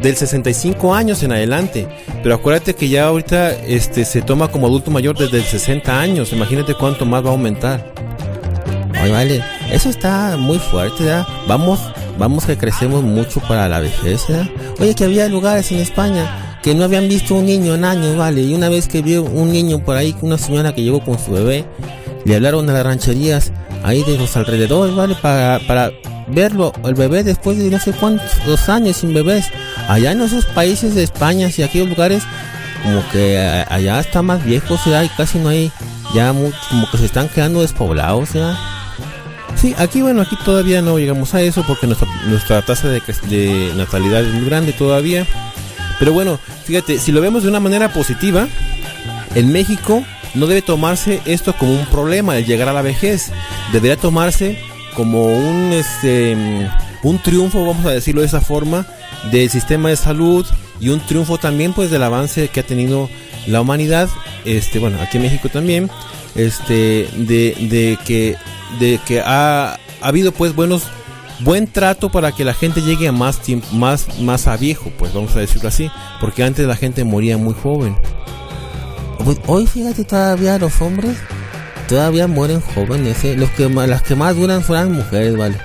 del 0.01 0.17
65 0.17 0.95
años 0.95 1.23
en 1.23 1.33
adelante, 1.33 1.89
pero 2.23 2.35
acuérdate 2.35 2.75
que 2.75 2.89
ya 2.89 3.07
ahorita 3.07 3.53
este 3.53 4.05
se 4.05 4.23
toma 4.23 4.49
como 4.49 4.67
adulto 4.67 4.91
mayor 4.91 5.17
desde 5.19 5.39
el 5.39 5.45
60 5.45 6.01
años. 6.01 6.33
Imagínate 6.33 6.75
cuánto 6.75 7.05
más 7.05 7.25
va 7.25 7.29
a 7.29 7.33
aumentar. 7.33 7.93
Oye, 9.03 9.13
vale, 9.13 9.45
eso 9.71 9.89
está 9.89 10.37
muy 10.37 10.59
fuerte, 10.59 11.05
¿verdad? 11.05 11.27
Vamos, 11.47 11.81
vamos 12.19 12.45
que 12.45 12.57
crecemos 12.57 13.03
mucho 13.03 13.41
para 13.41 13.69
la 13.69 13.81
vejez, 13.81 14.27
¿verdad? 14.29 14.47
Oye, 14.81 14.95
que 14.95 15.05
había 15.05 15.29
lugares 15.29 15.71
en 15.73 15.79
España 15.79 16.59
que 16.63 16.75
no 16.75 16.85
habían 16.85 17.09
visto 17.09 17.35
un 17.37 17.47
niño 17.47 17.75
en 17.75 17.85
años, 17.85 18.17
vale, 18.17 18.43
y 18.43 18.53
una 18.55 18.69
vez 18.69 18.87
que 18.87 19.01
vio 19.01 19.23
un 19.23 19.51
niño 19.51 19.79
por 19.83 19.97
ahí, 19.97 20.15
una 20.21 20.37
señora 20.37 20.75
que 20.75 20.83
llegó 20.83 21.01
con 21.03 21.19
su 21.19 21.31
bebé, 21.33 21.65
le 22.27 22.35
hablaron 22.37 22.69
a 22.69 22.75
las 22.75 22.85
rancherías 22.85 23.51
ahí 23.83 24.03
de 24.05 24.19
los 24.19 24.37
alrededores, 24.37 24.95
vale, 24.95 25.15
para, 25.23 25.59
para 25.67 25.91
verlo, 26.29 26.73
el 26.85 26.95
bebé 26.95 27.25
después 27.25 27.57
de 27.59 27.71
no 27.71 27.79
sé 27.79 27.93
cuántos 27.93 28.69
años 28.69 28.99
sin 28.99 29.15
bebés, 29.15 29.47
allá 29.89 30.13
en 30.13 30.21
esos 30.21 30.45
países 30.45 30.95
de 30.95 31.03
España 31.03 31.49
y 31.57 31.63
aquellos 31.63 31.89
lugares, 31.89 32.23
como 32.83 33.03
que 33.11 33.39
a- 33.39 33.67
allá 33.75 33.99
está 34.01 34.21
más 34.21 34.45
viejo, 34.45 34.79
¿verdad? 34.85 35.05
Y 35.05 35.09
casi 35.09 35.39
no 35.39 35.49
hay, 35.49 35.73
ya 36.15 36.35
mu- 36.35 36.51
como 36.69 36.91
que 36.91 36.99
se 36.99 37.07
están 37.07 37.29
quedando 37.29 37.63
despoblados, 37.63 38.35
¿verdad? 38.35 38.55
Sí, 39.57 39.75
aquí 39.79 40.01
bueno, 40.01 40.23
aquí 40.23 40.37
todavía 40.45 40.81
no 40.83 40.99
llegamos 40.99 41.35
a 41.35 41.43
eso 41.43 41.65
porque 41.67 41.87
nuestra, 41.87 42.09
nuestra 42.27 42.63
tasa 42.63 42.89
de, 42.89 43.73
natalidad 43.77 44.23
es 44.23 44.35
muy 44.35 44.45
grande 44.45 44.73
todavía. 44.73 45.27
Pero 45.99 46.13
bueno, 46.13 46.39
fíjate, 46.65 46.99
si 46.99 47.13
lo 47.13 47.21
vemos 47.21 47.43
de 47.43 47.51
una 47.51 47.61
manera 47.61 47.93
positiva, 47.93 48.49
en 49.35 49.53
México 49.53 50.03
no 50.35 50.47
debe 50.47 50.63
tomarse 50.63 51.21
esto 51.27 51.55
como 51.55 51.73
un 51.73 51.87
problema 51.87 52.39
el 52.39 52.47
llegar 52.47 52.69
a 52.69 52.73
la 52.73 52.83
vejez. 52.83 53.31
Debería 53.73 53.97
tomarse 53.97 54.59
como 54.95 55.25
un 55.27 55.73
este 55.73 56.37
un 57.03 57.19
triunfo, 57.19 57.65
vamos 57.65 57.87
a 57.87 57.91
decirlo 57.91 58.21
de 58.21 58.27
esa 58.27 58.41
forma, 58.41 58.87
del 59.31 59.51
sistema 59.51 59.89
de 59.89 59.97
salud 59.97 60.47
y 60.81 60.89
un 60.89 61.01
triunfo 61.01 61.39
también 61.39 61.73
pues 61.73 61.91
del 61.91 62.03
avance 62.03 62.49
que 62.49 62.61
ha 62.61 62.67
tenido 62.67 63.09
la 63.47 63.61
humanidad, 63.61 64.09
este 64.45 64.79
bueno, 64.79 64.99
aquí 65.01 65.17
en 65.17 65.25
México 65.25 65.49
también, 65.49 65.91
este 66.35 67.09
de, 67.17 67.55
de 67.71 67.99
que 68.05 68.37
de 68.79 69.01
que 69.07 69.21
ha, 69.21 69.75
ha 69.75 69.79
habido 70.01 70.33
pues 70.33 70.55
buenos 70.55 70.85
buen 71.41 71.67
trato 71.67 72.11
para 72.11 72.33
que 72.33 72.45
la 72.45 72.55
gente 72.55 72.83
llegue 72.83 73.09
a 73.09 73.13
más 73.13 73.41
tiempo, 73.41 73.67
más 73.73 74.21
más 74.21 74.47
a 74.47 74.57
viejo, 74.57 74.91
pues 74.99 75.13
vamos 75.13 75.35
a 75.37 75.41
decirlo 75.41 75.69
así, 75.69 75.91
porque 76.21 76.43
antes 76.43 76.67
la 76.67 76.77
gente 76.77 77.05
moría 77.05 77.39
muy 77.39 77.55
joven. 77.55 77.97
Pues 79.25 79.39
hoy 79.47 79.67
fíjate 79.67 80.05
todavía 80.05 80.59
los 80.59 80.81
hombres 80.81 81.17
todavía 81.91 82.29
mueren 82.29 82.61
jóvenes, 82.61 83.25
¿eh? 83.25 83.37
los 83.37 83.51
que 83.51 83.69
las 83.69 84.03
que 84.03 84.15
más 84.15 84.37
duran 84.37 84.63
son 84.63 84.77
las 84.77 84.89
mujeres, 84.89 85.37
vale. 85.37 85.57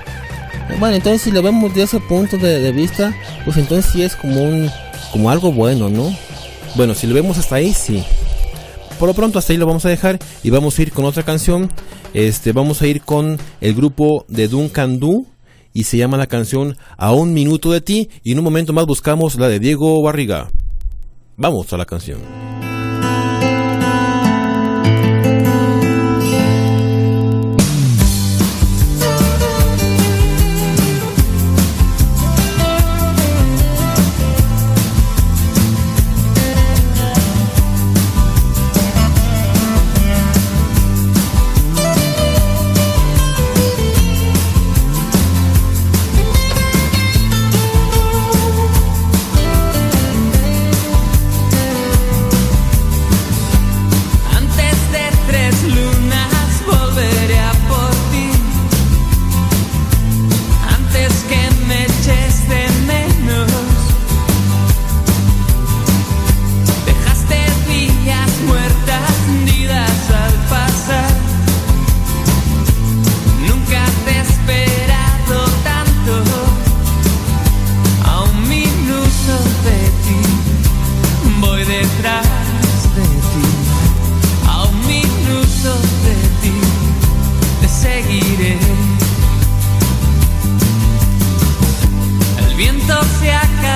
Bueno, 0.80 0.96
entonces 0.96 1.22
si 1.22 1.30
lo 1.30 1.40
vemos 1.40 1.72
de 1.72 1.84
ese 1.84 2.00
punto 2.00 2.36
de, 2.36 2.58
de 2.58 2.72
vista, 2.72 3.14
pues 3.44 3.56
entonces 3.56 3.92
sí 3.92 4.02
es 4.02 4.16
como 4.16 4.42
un 4.42 4.68
como 5.12 5.30
algo 5.30 5.52
bueno, 5.52 5.88
¿no? 5.88 6.14
Bueno, 6.74 6.94
si 6.94 7.06
lo 7.06 7.14
vemos 7.14 7.38
hasta 7.38 7.54
ahí, 7.54 7.72
sí. 7.72 8.04
Por 8.98 9.08
lo 9.08 9.14
pronto 9.14 9.38
hasta 9.38 9.52
ahí 9.52 9.58
lo 9.58 9.66
vamos 9.66 9.84
a 9.84 9.90
dejar 9.90 10.18
y 10.42 10.50
vamos 10.50 10.78
a 10.78 10.82
ir 10.82 10.92
con 10.92 11.04
otra 11.04 11.22
canción. 11.22 11.70
Este, 12.14 12.52
vamos 12.52 12.80
a 12.80 12.86
ir 12.86 13.02
con 13.02 13.38
el 13.60 13.74
grupo 13.74 14.24
de 14.28 14.48
Duncan 14.48 14.98
Du 14.98 15.26
y 15.74 15.84
se 15.84 15.98
llama 15.98 16.16
la 16.16 16.26
canción 16.26 16.78
A 16.96 17.12
un 17.12 17.34
minuto 17.34 17.70
de 17.70 17.82
ti 17.82 18.08
y 18.22 18.32
en 18.32 18.38
un 18.38 18.44
momento 18.44 18.72
más 18.72 18.86
buscamos 18.86 19.36
la 19.36 19.48
de 19.48 19.58
Diego 19.58 20.00
Barriga. 20.02 20.48
Vamos 21.36 21.70
a 21.74 21.76
la 21.76 21.84
canción. 21.84 22.55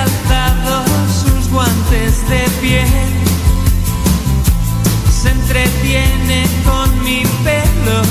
Calzado 0.01 0.83
sus 1.07 1.49
guantes 1.51 2.27
de 2.27 2.49
piel, 2.59 2.87
se 5.11 5.29
entretiene 5.29 6.47
con 6.65 7.03
mi 7.03 7.23
pelo. 7.43 8.01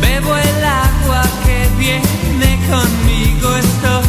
Bebo 0.00 0.36
el 0.36 0.64
agua 0.64 1.22
que 1.44 1.68
viene 1.78 2.50
conmigo, 2.70 3.56
estoy 3.56 4.08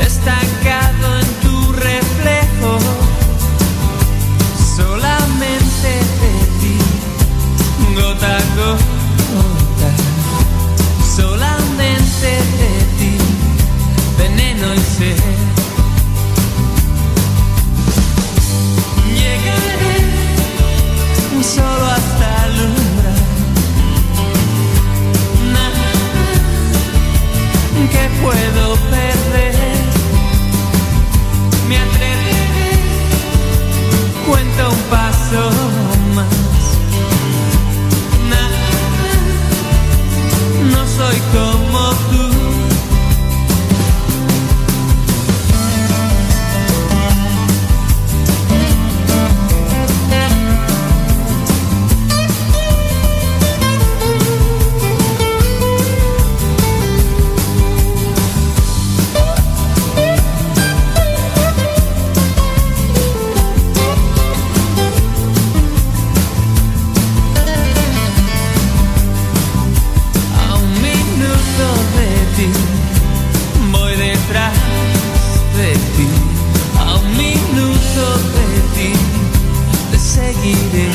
estancado 0.00 1.18
en 1.20 1.26
tu 1.42 1.72
reflejo. 1.72 2.78
Solamente 4.76 5.90
de 6.22 6.34
ti, 6.60 6.76
gota 7.94 8.38
gota. 8.56 8.91
De 12.22 12.38
ti, 12.98 13.12
veneno 14.16 14.66
y 14.74 14.78
sed. 14.78 15.16
Llegaré 19.08 19.96
solo 21.42 21.84
hasta 21.86 22.26
alumbrar. 22.44 23.20
Nada 25.52 25.88
que 27.90 28.04
puedo 28.22 28.76
perder. 28.76 29.82
Me 31.68 31.76
atreveré, 31.78 32.72
cuento 34.28 34.62
un 34.70 34.82
paso 34.90 35.42
más. 36.14 36.36
Nada, 38.30 38.64
no 40.70 40.80
soy 40.86 41.18
como 41.32 41.82
tú. 42.10 42.21
Te 80.42 80.91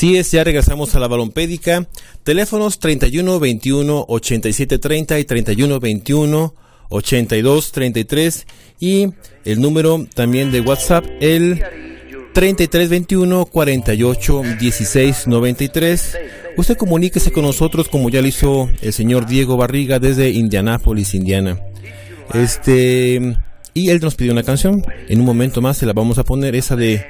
Así 0.00 0.16
es, 0.16 0.30
ya 0.30 0.44
regresamos 0.44 0.94
a 0.94 0.98
la 0.98 1.08
balompédica. 1.08 1.86
Teléfonos 2.24 2.78
31 2.78 3.38
21 3.38 4.06
87 4.08 4.78
30 4.78 5.18
y 5.18 5.24
31 5.24 5.78
21 5.78 6.54
82 6.88 7.72
33 7.72 8.46
y 8.80 9.08
el 9.44 9.60
número 9.60 10.06
también 10.14 10.52
de 10.52 10.62
WhatsApp 10.62 11.04
el 11.20 11.62
33 12.32 12.88
21 12.88 13.44
48 13.44 14.42
16 14.58 15.26
93. 15.26 16.16
Usted 16.56 16.78
comuníquese 16.78 17.30
con 17.30 17.44
nosotros 17.44 17.90
como 17.90 18.08
ya 18.08 18.22
lo 18.22 18.28
hizo 18.28 18.70
el 18.80 18.94
señor 18.94 19.26
Diego 19.26 19.58
Barriga 19.58 19.98
desde 19.98 20.30
Indianápolis, 20.30 21.14
Indiana. 21.14 21.60
Este 22.32 23.36
y 23.74 23.90
él 23.90 24.00
nos 24.00 24.14
pidió 24.14 24.32
una 24.32 24.44
canción. 24.44 24.82
En 25.10 25.20
un 25.20 25.26
momento 25.26 25.60
más 25.60 25.76
se 25.76 25.84
la 25.84 25.92
vamos 25.92 26.16
a 26.16 26.24
poner 26.24 26.54
esa 26.56 26.74
de 26.74 27.04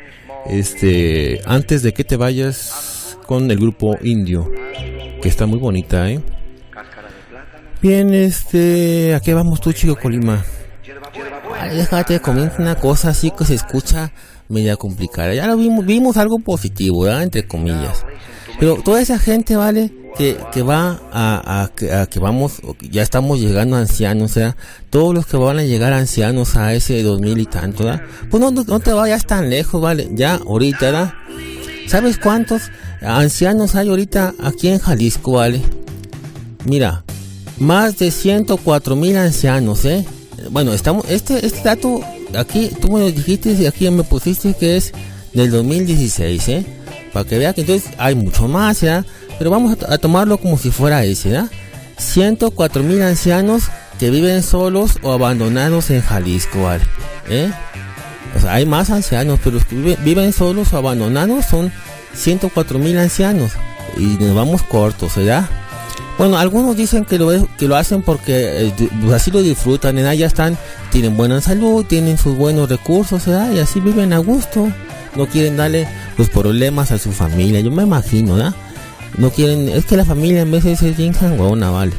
este 0.46 1.40
antes 1.46 1.82
de 1.82 1.92
que 1.92 2.04
te 2.04 2.16
vayas 2.16 3.18
con 3.26 3.50
el 3.50 3.58
grupo 3.58 3.96
Indio, 4.02 4.50
que 5.22 5.28
está 5.28 5.46
muy 5.46 5.58
bonita, 5.58 6.10
¿eh? 6.10 6.20
Bien, 7.82 8.12
este, 8.12 9.14
¿a 9.14 9.20
qué 9.20 9.32
vamos 9.32 9.60
tú, 9.60 9.72
chico 9.72 9.96
Colima? 9.96 10.44
Déjate, 11.72 12.20
comienza 12.20 12.56
una 12.58 12.74
cosa 12.74 13.10
así 13.10 13.30
que 13.30 13.44
se 13.44 13.54
escucha 13.54 14.12
media 14.48 14.76
complicada. 14.76 15.32
Ya 15.32 15.46
lo 15.46 15.56
vimos, 15.56 15.86
vimos 15.86 16.16
algo 16.16 16.38
positivo, 16.38 17.04
¿verdad? 17.04 17.22
Entre 17.22 17.46
comillas. 17.46 18.04
Pero 18.60 18.76
toda 18.84 19.00
esa 19.00 19.18
gente, 19.18 19.56
¿vale? 19.56 19.90
Que, 20.18 20.36
que 20.52 20.60
va 20.60 21.00
a, 21.12 21.62
a, 21.62 22.02
a 22.02 22.06
que 22.06 22.20
vamos, 22.20 22.60
ya 22.90 23.00
estamos 23.02 23.40
llegando 23.40 23.76
ancianos, 23.76 24.32
o 24.32 24.34
sea, 24.34 24.56
todos 24.90 25.14
los 25.14 25.24
que 25.24 25.38
van 25.38 25.58
a 25.58 25.64
llegar 25.64 25.94
ancianos 25.94 26.56
a 26.56 26.74
ese 26.74 27.02
dos 27.02 27.20
mil 27.20 27.38
y 27.38 27.46
tanto, 27.46 27.84
¿verdad? 27.84 28.02
Pues 28.30 28.40
no, 28.40 28.50
no 28.50 28.80
te 28.80 28.92
vayas 28.92 29.26
tan 29.26 29.48
lejos, 29.48 29.80
¿vale? 29.80 30.10
Ya, 30.12 30.34
ahorita, 30.34 30.78
¿verdad? 30.80 31.14
¿Sabes 31.86 32.18
cuántos 32.18 32.62
ancianos 33.00 33.74
hay 33.76 33.88
ahorita 33.88 34.34
aquí 34.42 34.68
en 34.68 34.78
Jalisco, 34.78 35.32
¿vale? 35.32 35.62
Mira, 36.66 37.02
más 37.58 37.98
de 37.98 38.10
104 38.10 38.96
mil 38.96 39.16
ancianos, 39.16 39.86
¿eh? 39.86 40.04
Bueno, 40.50 40.74
estamos, 40.74 41.06
este, 41.08 41.46
este 41.46 41.62
dato, 41.62 42.00
aquí, 42.36 42.70
tú 42.80 42.92
me 42.92 43.00
lo 43.00 43.10
dijiste 43.10 43.52
y 43.52 43.64
aquí 43.64 43.88
me 43.90 44.04
pusiste 44.04 44.54
que 44.54 44.76
es 44.76 44.92
del 45.32 45.50
2016, 45.50 46.48
¿eh? 46.48 46.66
Para 47.12 47.24
que 47.28 47.38
vea 47.38 47.52
que 47.52 47.62
entonces 47.62 47.90
hay 47.98 48.14
mucho 48.14 48.46
más, 48.48 48.80
¿ya? 48.80 49.04
Pero 49.38 49.50
vamos 49.50 49.76
a, 49.88 49.98
tomarlo 49.98 50.38
como 50.38 50.56
si 50.58 50.70
fuera 50.70 51.04
ese, 51.04 51.30
¿ya? 51.30 51.48
104 51.98 52.82
mil 52.82 53.02
ancianos 53.02 53.64
que 53.98 54.10
viven 54.10 54.42
solos 54.42 54.98
o 55.02 55.12
abandonados 55.12 55.90
en 55.90 56.00
Jalisco. 56.02 56.58
¿Eh? 57.28 57.50
O 58.36 58.40
sea, 58.40 58.54
hay 58.54 58.66
más 58.66 58.90
ancianos, 58.90 59.38
pero 59.42 59.56
los 59.56 59.64
que 59.64 59.76
vive- 59.76 59.98
viven 60.04 60.32
solos 60.32 60.72
o 60.72 60.76
abandonados 60.76 61.46
son 61.46 61.72
104 62.14 62.78
mil 62.78 62.98
ancianos. 62.98 63.52
Y 63.96 64.04
nos 64.20 64.34
vamos 64.34 64.62
cortos, 64.62 65.16
¿verdad? 65.16 65.46
Bueno, 66.16 66.38
algunos 66.38 66.76
dicen 66.76 67.04
que 67.04 67.18
lo, 67.18 67.48
que 67.58 67.66
lo 67.66 67.76
hacen 67.76 68.02
porque 68.02 68.66
eh, 68.68 68.72
pues 69.00 69.12
así 69.12 69.30
lo 69.30 69.42
disfrutan, 69.42 69.96
¿verdad? 69.96 70.12
Ya 70.12 70.26
están, 70.26 70.56
tienen 70.92 71.16
buena 71.16 71.40
salud, 71.40 71.84
tienen 71.86 72.18
sus 72.18 72.36
buenos 72.36 72.68
recursos, 72.68 73.24
¿verdad? 73.26 73.50
Y 73.52 73.58
así 73.58 73.80
viven 73.80 74.12
a 74.12 74.18
gusto. 74.18 74.68
No 75.16 75.26
quieren 75.26 75.56
darle 75.56 75.88
los 76.16 76.28
problemas 76.28 76.92
a 76.92 76.98
su 76.98 77.12
familia, 77.12 77.60
yo 77.60 77.70
me 77.70 77.82
imagino, 77.82 78.34
¿verdad? 78.34 78.54
No 79.18 79.30
quieren, 79.30 79.68
es 79.68 79.84
que 79.84 79.96
la 79.96 80.04
familia 80.04 80.42
en 80.42 80.50
veces 80.50 80.82
es 80.82 80.96
bien 80.96 81.14
sanguona, 81.14 81.70
¿vale? 81.70 81.92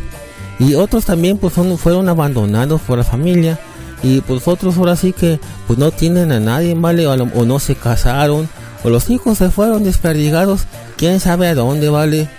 Y 0.61 0.75
otros 0.75 1.05
también 1.05 1.37
pues 1.37 1.53
son, 1.53 1.75
fueron 1.77 2.07
abandonados 2.07 2.81
por 2.81 2.99
la 2.99 3.03
familia. 3.03 3.59
Y 4.03 4.21
pues 4.21 4.47
otros 4.47 4.77
ahora 4.77 4.95
sí 4.95 5.11
que 5.11 5.39
pues 5.67 5.77
no 5.79 5.91
tienen 5.91 6.31
a 6.31 6.39
nadie, 6.39 6.75
¿vale? 6.75 7.07
O, 7.07 7.11
a 7.11 7.17
no 7.17 7.59
se 7.59 7.75
casaron. 7.75 8.47
O 8.83 8.89
los 8.89 9.09
hijos 9.09 9.39
se 9.39 9.49
fueron 9.49 9.83
desperdigados. 9.83 10.61
Quién 10.97 11.19
sabe 11.19 11.47
a 11.47 11.55
dónde, 11.55 11.89
¿vale? 11.89 12.29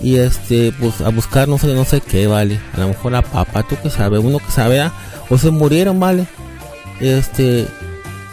Y 0.00 0.16
este, 0.16 0.72
pues 0.78 1.00
a 1.00 1.08
buscar 1.08 1.48
no 1.48 1.58
sé, 1.58 1.74
no 1.74 1.84
sé 1.84 2.00
qué, 2.00 2.26
¿vale? 2.28 2.60
A 2.74 2.80
lo 2.80 2.88
mejor 2.88 3.12
la 3.12 3.22
papa, 3.22 3.64
tú 3.64 3.76
que 3.82 3.90
sabes, 3.90 4.20
uno 4.22 4.38
que 4.38 4.50
sabe, 4.50 4.80
¿ah? 4.80 4.92
O 5.28 5.38
se 5.38 5.50
murieron, 5.50 5.98
¿vale? 5.98 6.26
Este, 7.00 7.66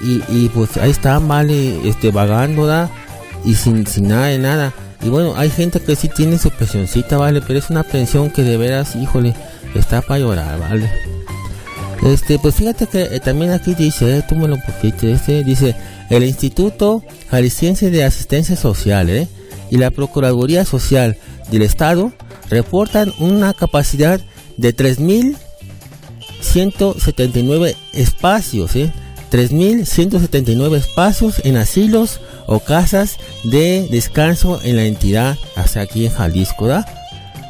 y, 0.01 0.49
pues 0.49 0.77
ahí 0.77 0.91
están, 0.91 1.27
¿vale? 1.27 1.87
Este, 1.87 2.11
vagando, 2.11 2.65
¿da? 2.65 2.89
Y 3.45 3.55
sin, 3.55 3.85
sin 3.85 4.07
nada 4.07 4.27
de 4.27 4.39
nada. 4.39 4.73
Y 5.01 5.09
bueno, 5.09 5.33
hay 5.37 5.49
gente 5.49 5.79
que 5.79 5.95
sí 5.95 6.09
tiene 6.09 6.37
su 6.37 6.51
pensioncita, 6.51 7.17
¿vale? 7.17 7.41
Pero 7.41 7.59
es 7.59 7.69
una 7.69 7.83
pensión 7.83 8.29
que 8.29 8.43
de 8.43 8.57
veras, 8.57 8.95
híjole, 8.95 9.33
está 9.75 10.01
para 10.01 10.19
llorar, 10.19 10.59
¿vale? 10.59 10.89
Este, 12.03 12.37
pues 12.39 12.55
fíjate 12.55 12.87
que 12.87 13.03
eh, 13.03 13.19
también 13.19 13.51
aquí 13.51 13.75
dice, 13.75 14.17
eh, 14.17 14.23
tú 14.27 14.35
me 14.35 14.51
este, 14.83 15.43
dice, 15.43 15.75
el 16.09 16.23
Instituto 16.23 17.03
Jalisciense 17.29 17.91
de 17.91 18.05
Asistencia 18.05 18.55
Social, 18.55 19.09
¿eh? 19.09 19.27
y 19.69 19.77
la 19.77 19.91
Procuraduría 19.91 20.65
Social 20.65 21.17
del 21.51 21.61
Estado 21.61 22.11
reportan 22.49 23.13
una 23.19 23.53
capacidad 23.53 24.19
de 24.57 24.75
3.179 24.75 27.75
espacios, 27.93 28.75
¿eh? 28.75 28.91
3.179 29.31 30.77
espacios 30.77 31.41
en 31.43 31.57
asilos 31.57 32.19
o 32.47 32.59
casas 32.59 33.17
de 33.43 33.87
descanso 33.89 34.59
en 34.63 34.75
la 34.75 34.85
entidad, 34.85 35.37
hasta 35.55 35.81
aquí 35.81 36.05
en 36.05 36.11
Jalisco, 36.11 36.65
¿verdad? 36.65 36.87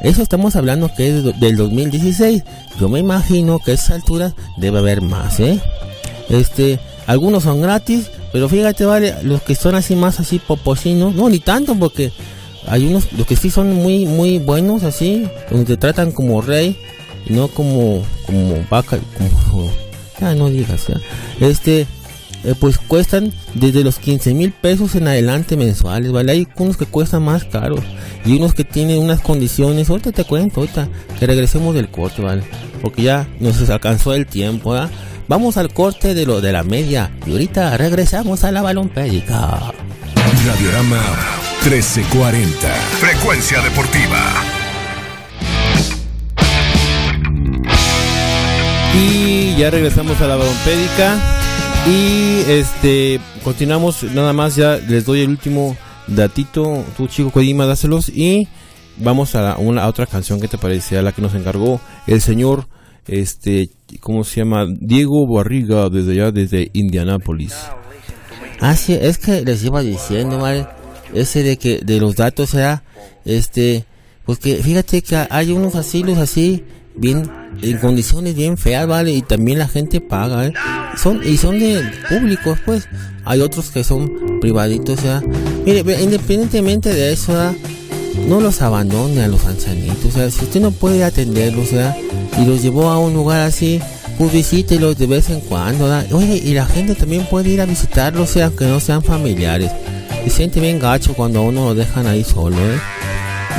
Eso 0.02 0.22
estamos 0.22 0.56
hablando 0.56 0.90
que 0.94 1.08
es 1.08 1.40
del 1.40 1.56
2016. 1.56 2.42
Yo 2.78 2.88
me 2.88 2.98
imagino 2.98 3.58
que 3.58 3.72
a 3.72 3.74
esa 3.74 3.94
altura 3.94 4.34
debe 4.56 4.78
haber 4.78 5.02
más, 5.02 5.40
¿eh? 5.40 5.60
Este, 6.28 6.78
algunos 7.06 7.42
son 7.42 7.60
gratis, 7.60 8.10
pero 8.32 8.48
fíjate, 8.48 8.84
vale, 8.84 9.14
los 9.22 9.42
que 9.42 9.54
son 9.54 9.74
así 9.74 9.96
más 9.96 10.20
así 10.20 10.38
poposinos, 10.38 11.14
no, 11.14 11.28
ni 11.28 11.38
tanto 11.38 11.74
porque 11.74 12.12
hay 12.66 12.86
unos, 12.86 13.12
los 13.12 13.26
que 13.26 13.36
sí 13.36 13.50
son 13.50 13.74
muy, 13.74 14.06
muy 14.06 14.38
buenos 14.38 14.84
así, 14.84 15.26
donde 15.50 15.66
te 15.66 15.76
tratan 15.76 16.12
como 16.12 16.40
rey 16.40 16.78
no 17.28 17.48
como, 17.48 18.02
como 18.26 18.64
vaca, 18.70 18.98
como, 19.50 19.70
no 20.20 20.48
digas. 20.48 20.86
Este, 21.40 21.86
eh, 22.42 22.54
pues 22.58 22.78
cuestan 22.78 23.32
desde 23.54 23.84
los 23.84 23.98
15 23.98 24.32
mil 24.34 24.52
pesos 24.52 24.94
en 24.94 25.08
adelante 25.08 25.56
mensuales, 25.56 26.10
¿vale? 26.12 26.32
Hay 26.32 26.48
unos 26.56 26.76
que 26.76 26.86
cuestan 26.86 27.22
más 27.22 27.44
caros 27.44 27.80
y 28.24 28.36
unos 28.36 28.54
que 28.54 28.64
tienen 28.64 28.98
unas 28.98 29.20
condiciones, 29.20 29.90
ahorita 29.90 30.12
te 30.12 30.24
cuento, 30.24 30.60
ahorita 30.60 30.88
que 31.18 31.26
regresemos 31.26 31.74
del 31.74 31.90
corte, 31.90 32.22
¿vale? 32.22 32.42
Porque 32.80 33.02
ya 33.02 33.28
nos 33.40 33.68
alcanzó 33.68 34.14
el 34.14 34.26
tiempo, 34.26 34.70
¿verdad? 34.70 34.90
Vamos 35.28 35.56
al 35.58 35.72
corte 35.72 36.14
de 36.14 36.26
lo 36.26 36.40
de 36.40 36.52
la 36.52 36.64
media 36.64 37.12
y 37.26 37.32
ahorita 37.32 37.76
regresamos 37.76 38.42
a 38.44 38.52
la 38.52 38.62
balompédica. 38.62 39.72
Radiorama 40.46 41.02
1340. 41.62 42.68
Frecuencia 42.98 43.60
deportiva. 43.60 44.42
Y 48.94 49.49
ya 49.60 49.70
regresamos 49.70 50.18
a 50.22 50.26
la 50.26 50.36
balompédica. 50.36 51.18
Y 51.86 52.40
este 52.50 53.20
continuamos 53.44 54.02
nada 54.04 54.32
más 54.32 54.56
ya 54.56 54.76
les 54.76 55.04
doy 55.04 55.20
el 55.20 55.28
último 55.28 55.76
datito, 56.06 56.82
tu 56.96 57.06
chico 57.08 57.30
Codima, 57.30 57.66
dáselos 57.66 58.08
y 58.08 58.48
vamos 58.96 59.34
a 59.34 59.42
la- 59.42 59.56
una 59.58 59.86
otra 59.86 60.06
canción 60.06 60.40
que 60.40 60.48
te 60.48 60.56
parece 60.56 61.00
la 61.02 61.12
que 61.12 61.20
nos 61.22 61.34
encargó 61.34 61.78
el 62.06 62.22
señor 62.22 62.68
este 63.06 63.68
¿cómo 64.00 64.24
se 64.24 64.40
llama? 64.40 64.66
Diego 64.68 65.26
Barriga 65.26 65.90
desde 65.90 66.12
allá 66.12 66.30
desde 66.32 66.70
Indianápolis. 66.72 67.54
Ah, 68.60 68.76
sí, 68.76 68.96
es 68.98 69.18
que 69.18 69.42
les 69.42 69.62
iba 69.64 69.82
diciendo, 69.82 70.38
¿vale? 70.38 70.66
Ese 71.14 71.42
de 71.42 71.56
que, 71.58 71.80
de 71.82 71.98
los 71.98 72.16
datos, 72.16 72.54
era, 72.54 72.82
este, 73.24 73.84
pues 74.24 74.38
que 74.38 74.56
fíjate 74.56 75.02
que 75.02 75.16
hay 75.28 75.50
unos 75.52 75.74
asilos 75.74 76.18
así, 76.18 76.62
bien, 76.96 77.30
en 77.62 77.78
condiciones 77.78 78.34
bien 78.34 78.56
feas, 78.56 78.86
¿vale? 78.86 79.12
Y 79.12 79.22
también 79.22 79.58
la 79.58 79.68
gente 79.68 80.00
paga, 80.00 80.46
¿eh? 80.46 80.52
Son, 80.96 81.20
y 81.24 81.36
son 81.36 81.58
de 81.58 81.82
públicos, 82.08 82.58
pues. 82.64 82.88
Hay 83.24 83.40
otros 83.40 83.70
que 83.70 83.84
son 83.84 84.40
privaditos, 84.40 85.00
sea. 85.00 85.22
Mire, 85.64 85.80
independientemente 86.02 86.92
de 86.92 87.12
eso, 87.12 87.32
¿verdad? 87.32 87.54
no 88.26 88.40
los 88.40 88.62
abandone 88.62 89.22
a 89.22 89.28
los 89.28 89.44
ancianitos, 89.46 90.06
o 90.06 90.10
sea, 90.10 90.30
si 90.30 90.44
usted 90.44 90.60
no 90.60 90.70
puede 90.70 91.04
atenderlos, 91.04 91.68
o 91.68 91.70
sea, 91.70 91.96
y 92.38 92.44
los 92.44 92.62
llevó 92.62 92.90
a 92.90 92.98
un 92.98 93.14
lugar 93.14 93.40
así, 93.40 93.80
pues 94.18 94.32
visítelos 94.32 94.98
de 94.98 95.06
vez 95.06 95.30
en 95.30 95.40
cuando, 95.40 95.84
¿verdad? 95.84 96.12
Oye, 96.12 96.36
y 96.36 96.54
la 96.54 96.66
gente 96.66 96.94
también 96.94 97.26
puede 97.26 97.50
ir 97.50 97.60
a 97.60 97.66
visitarlos, 97.66 98.30
o 98.30 98.32
sea, 98.32 98.46
aunque 98.46 98.66
no 98.66 98.80
sean 98.80 99.02
familiares. 99.02 99.70
Se 100.24 100.30
siente 100.30 100.60
bien 100.60 100.78
gacho 100.78 101.14
cuando 101.14 101.40
a 101.40 101.42
uno 101.42 101.66
lo 101.66 101.74
dejan 101.74 102.06
ahí 102.06 102.24
solo, 102.24 102.56
¿eh? 102.56 102.78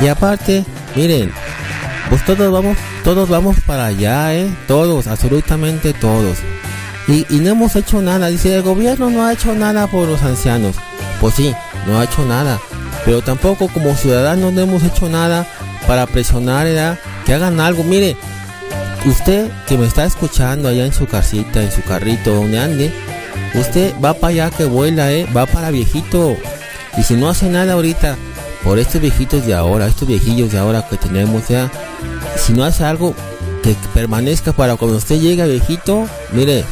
Y 0.02 0.06
aparte, 0.06 0.64
miren, 0.94 1.32
pues 2.12 2.26
todos 2.26 2.52
vamos, 2.52 2.76
todos 3.04 3.26
vamos 3.30 3.56
para 3.66 3.86
allá, 3.86 4.34
¿eh? 4.34 4.46
Todos, 4.68 5.06
absolutamente 5.06 5.94
todos. 5.94 6.36
Y, 7.08 7.24
y 7.30 7.38
no 7.38 7.52
hemos 7.52 7.74
hecho 7.74 8.02
nada, 8.02 8.26
dice, 8.26 8.54
el 8.54 8.60
gobierno 8.60 9.08
no 9.08 9.24
ha 9.24 9.32
hecho 9.32 9.54
nada 9.54 9.86
por 9.86 10.06
los 10.06 10.20
ancianos. 10.22 10.76
Pues 11.22 11.36
sí, 11.36 11.54
no 11.86 11.98
ha 11.98 12.04
hecho 12.04 12.22
nada. 12.26 12.60
Pero 13.06 13.22
tampoco 13.22 13.68
como 13.68 13.94
ciudadanos 13.94 14.52
no 14.52 14.60
hemos 14.60 14.82
hecho 14.82 15.08
nada 15.08 15.46
para 15.86 16.06
presionar, 16.06 16.66
¿verdad? 16.66 16.98
Que 17.24 17.32
hagan 17.32 17.60
algo. 17.60 17.82
Mire, 17.82 18.14
usted 19.06 19.50
que 19.66 19.78
me 19.78 19.86
está 19.86 20.04
escuchando 20.04 20.68
allá 20.68 20.84
en 20.84 20.92
su 20.92 21.06
casita, 21.06 21.62
en 21.62 21.72
su 21.72 21.80
carrito, 21.80 22.34
donde 22.34 22.58
ande, 22.58 22.92
usted 23.54 23.94
va 24.04 24.12
para 24.12 24.32
allá 24.32 24.50
que 24.50 24.66
vuela, 24.66 25.10
¿eh? 25.10 25.26
Va 25.34 25.46
para 25.46 25.70
viejito. 25.70 26.36
Y 26.98 27.04
si 27.04 27.14
no 27.14 27.30
hace 27.30 27.48
nada 27.48 27.72
ahorita, 27.72 28.18
por 28.64 28.78
estos 28.78 29.00
viejitos 29.00 29.46
de 29.46 29.54
ahora, 29.54 29.86
estos 29.86 30.08
viejillos 30.08 30.52
de 30.52 30.58
ahora 30.58 30.86
que 30.88 30.96
tenemos, 30.96 31.48
ya, 31.48 31.70
si 32.36 32.52
no 32.52 32.64
hace 32.64 32.84
algo 32.84 33.14
que 33.62 33.76
permanezca 33.94 34.52
para 34.52 34.76
cuando 34.76 34.96
usted 34.96 35.20
llegue 35.20 35.42
a 35.42 35.46
viejito, 35.46 36.06
mire, 36.32 36.64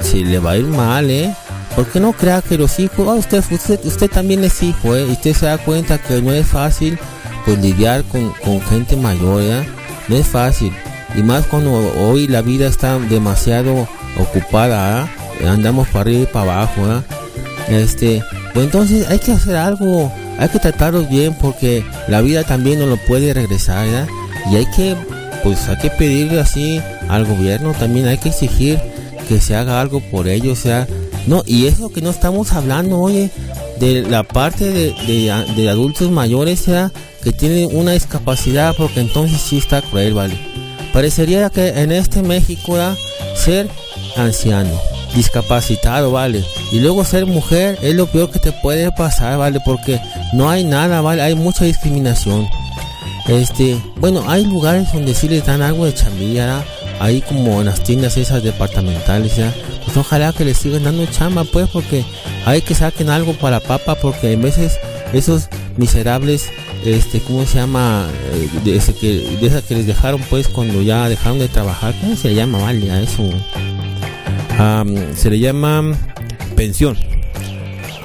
si 0.00 0.24
le 0.24 0.38
va 0.38 0.52
a 0.52 0.56
ir 0.56 0.66
mal, 0.66 1.10
¿eh? 1.10 1.34
Porque 1.74 2.00
no 2.00 2.12
crea 2.12 2.42
que 2.42 2.56
los 2.56 2.78
hijos, 2.78 3.06
ah, 3.08 3.14
usted, 3.14 3.44
usted, 3.50 3.80
usted 3.84 4.10
también 4.10 4.44
es 4.44 4.62
hijo, 4.62 4.96
¿eh? 4.96 5.06
Y 5.06 5.12
usted 5.12 5.34
se 5.34 5.46
da 5.46 5.58
cuenta 5.58 5.98
que 5.98 6.22
no 6.22 6.32
es 6.32 6.46
fácil, 6.46 6.98
pues 7.44 7.58
lidiar 7.58 8.02
con, 8.04 8.30
con 8.44 8.60
gente 8.62 8.96
mayor, 8.96 9.42
¿ya? 9.42 9.64
No 10.08 10.16
es 10.16 10.26
fácil. 10.26 10.72
Y 11.14 11.22
más 11.22 11.46
cuando 11.46 11.72
hoy 11.98 12.28
la 12.28 12.42
vida 12.42 12.66
está 12.66 12.98
demasiado 12.98 13.88
ocupada, 14.18 15.02
¿ah? 15.02 15.08
Andamos 15.46 15.88
para 15.88 16.00
arriba 16.00 16.22
y 16.22 16.26
para 16.26 16.52
abajo, 16.52 16.82
¿ah? 16.86 17.02
Este, 17.68 18.22
pues 18.54 18.64
entonces 18.64 19.08
hay 19.08 19.18
que 19.18 19.32
hacer 19.32 19.56
algo, 19.56 20.12
hay 20.38 20.48
que 20.48 20.58
tratarlos 20.58 21.08
bien 21.08 21.34
porque 21.40 21.84
la 22.08 22.20
vida 22.20 22.44
también 22.44 22.78
no 22.78 22.86
lo 22.86 22.96
puede 22.96 23.34
regresar, 23.34 23.86
¿ya? 23.88 24.06
Y 24.50 24.56
hay 24.56 24.66
que, 24.66 24.96
pues 25.42 25.68
hay 25.68 25.78
que 25.78 25.90
pedirle 25.90 26.40
así 26.40 26.80
al 27.08 27.24
gobierno, 27.24 27.72
también 27.72 28.06
hay 28.06 28.18
que 28.18 28.28
exigir 28.28 28.78
que 29.28 29.40
se 29.40 29.56
haga 29.56 29.80
algo 29.80 30.00
por 30.10 30.28
ellos, 30.28 30.58
o 30.58 30.62
sea, 30.62 30.86
no, 31.26 31.42
y 31.46 31.66
es 31.66 31.80
lo 31.80 31.88
que 31.88 32.00
no 32.00 32.10
estamos 32.10 32.52
hablando, 32.52 33.00
oye, 33.00 33.30
de 33.80 34.02
la 34.02 34.22
parte 34.22 34.70
de, 34.70 34.94
de, 35.56 35.68
adultos 35.68 36.10
mayores, 36.10 36.60
sea, 36.60 36.92
que 37.22 37.32
tienen 37.32 37.76
una 37.76 37.92
discapacidad, 37.92 38.74
porque 38.76 39.00
entonces 39.00 39.40
sí 39.40 39.58
está 39.58 39.82
cruel, 39.82 40.14
¿vale? 40.14 40.38
Parecería 40.92 41.50
que 41.50 41.68
en 41.68 41.90
este 41.90 42.22
México, 42.22 42.76
¿ya? 42.76 42.96
ser 43.36 43.68
anciano, 44.16 44.80
discapacitado, 45.14 46.12
¿vale? 46.12 46.44
Y 46.72 46.80
luego 46.80 47.04
ser 47.04 47.26
mujer 47.26 47.78
es 47.82 47.94
lo 47.94 48.06
peor 48.06 48.30
que 48.30 48.38
te 48.38 48.52
puede 48.52 48.90
pasar, 48.92 49.38
¿vale? 49.38 49.60
Porque 49.64 50.00
no 50.32 50.50
hay 50.50 50.64
nada, 50.64 51.00
¿vale? 51.00 51.22
Hay 51.22 51.34
mucha 51.34 51.64
discriminación. 51.64 52.48
Este, 53.28 53.76
bueno, 53.96 54.24
hay 54.28 54.44
lugares 54.44 54.92
donde 54.92 55.14
sí 55.14 55.28
les 55.28 55.44
dan 55.44 55.62
algo 55.62 55.84
de 55.84 55.94
chambilla, 55.94 56.64
ahí 57.00 57.20
como 57.22 57.60
en 57.60 57.66
las 57.66 57.82
tiendas 57.82 58.16
esas 58.16 58.42
departamentales, 58.42 59.36
¿ya? 59.36 59.52
Pues 59.84 59.96
ojalá 59.96 60.32
que 60.32 60.44
les 60.44 60.58
sigan 60.58 60.84
dando 60.84 61.06
chamba, 61.06 61.44
pues, 61.44 61.68
porque 61.68 62.04
hay 62.44 62.62
que 62.62 62.74
saquen 62.74 63.10
algo 63.10 63.32
para 63.34 63.60
papa, 63.60 63.96
porque 63.96 64.32
en 64.32 64.42
veces 64.42 64.78
esos 65.12 65.48
miserables, 65.76 66.50
este, 66.84 67.20
¿cómo 67.20 67.44
se 67.46 67.58
llama? 67.58 68.06
Eh, 68.32 68.48
de, 68.64 68.76
ese 68.76 68.94
que, 68.94 69.36
de 69.40 69.46
esas 69.46 69.64
que 69.64 69.74
les 69.74 69.86
dejaron, 69.86 70.20
pues, 70.30 70.48
cuando 70.48 70.82
ya 70.82 71.08
dejaron 71.08 71.38
de 71.38 71.48
trabajar, 71.48 71.94
¿cómo 72.00 72.16
se 72.16 72.28
le 72.28 72.36
llama, 72.36 72.58
vale, 72.58 72.90
a 72.90 73.00
eso? 73.00 73.28
Am, 74.58 74.94
se 75.14 75.30
le 75.30 75.38
llama 75.38 75.82
pensión. 76.54 76.96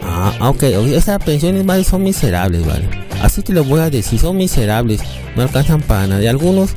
Ah, 0.04 0.50
ok, 0.50 0.64
esas 0.64 1.24
pensiones, 1.24 1.66
vale, 1.66 1.84
son 1.84 2.04
miserables, 2.04 2.66
vale. 2.66 2.90
Así 3.22 3.42
te 3.42 3.54
lo 3.54 3.64
voy 3.64 3.82
a 3.82 3.90
decir, 3.90 4.20
son 4.20 4.38
miserables, 4.38 5.02
no 5.36 5.44
alcanzan 5.44 5.82
para 5.82 6.08
nada. 6.08 6.24
Y 6.24 6.28
algunos, 6.28 6.72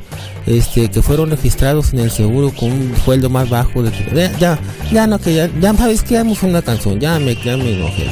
este, 0.45 0.89
que 0.89 1.01
fueron 1.01 1.31
registrados 1.31 1.93
en 1.93 1.99
el 1.99 2.11
seguro 2.11 2.51
con 2.51 2.71
un 2.71 2.95
sueldo 3.03 3.29
más 3.29 3.49
bajo 3.49 3.81
de 3.81 3.91
ya, 4.13 4.37
ya, 4.37 4.59
ya 4.91 5.07
no, 5.07 5.19
que 5.19 5.33
ya, 5.33 5.49
ya 5.59 5.73
sabes 5.73 6.03
que 6.03 6.15
damos 6.15 6.43
una 6.43 6.61
canción, 6.61 6.99
ya 6.99 7.19
me, 7.19 7.35
ya 7.35 7.57
me 7.57 7.73
enojé. 7.73 8.09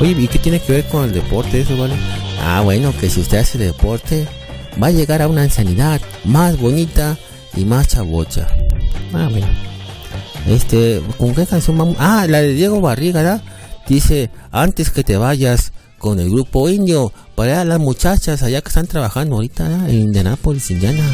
Oye, 0.00 0.14
¿y 0.18 0.28
qué 0.28 0.38
tiene 0.38 0.60
que 0.60 0.72
ver 0.72 0.84
con 0.86 1.04
el 1.04 1.12
deporte 1.12 1.60
eso, 1.60 1.76
vale? 1.76 1.94
Ah, 2.40 2.60
bueno, 2.62 2.92
que 2.98 3.08
si 3.10 3.20
usted 3.20 3.38
hace 3.38 3.58
deporte, 3.58 4.26
va 4.82 4.88
a 4.88 4.90
llegar 4.90 5.22
a 5.22 5.28
una 5.28 5.42
ancianidad 5.42 6.00
más 6.24 6.58
bonita 6.58 7.16
y 7.56 7.64
más 7.64 7.88
chabocha. 7.88 8.46
Ah, 9.12 9.28
bueno. 9.30 9.46
Este, 10.48 11.00
¿con 11.18 11.34
qué 11.34 11.46
canción 11.46 11.78
vamos? 11.78 11.96
Ah, 11.98 12.26
la 12.28 12.40
de 12.40 12.52
Diego 12.52 12.80
Barriga, 12.80 13.22
¿verdad? 13.22 13.42
Dice, 13.88 14.30
antes 14.50 14.90
que 14.90 15.04
te 15.04 15.16
vayas 15.16 15.72
con 15.98 16.18
el 16.18 16.30
grupo 16.30 16.68
indio, 16.68 17.12
para 17.34 17.64
las 17.64 17.78
muchachas 17.78 18.42
allá 18.42 18.60
que 18.60 18.68
están 18.68 18.86
trabajando 18.86 19.36
ahorita 19.36 19.88
en 19.88 20.00
Indianápolis, 20.00 20.70
Indiana. 20.70 21.04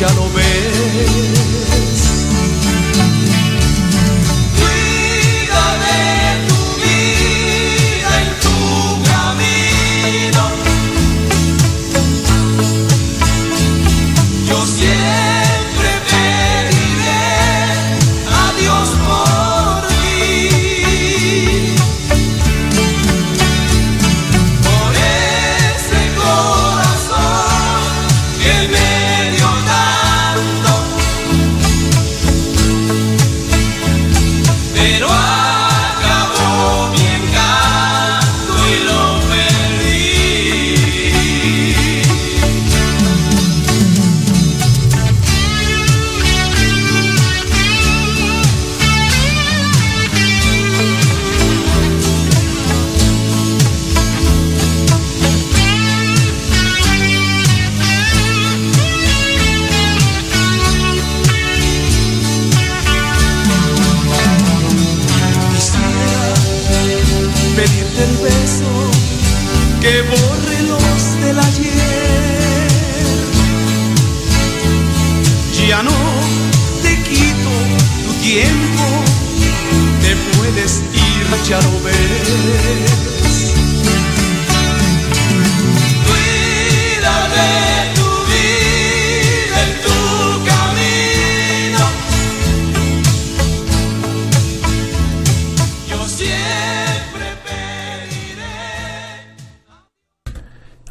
Ya 0.00 0.10
lo 0.14 0.30
ves. 0.30 2.09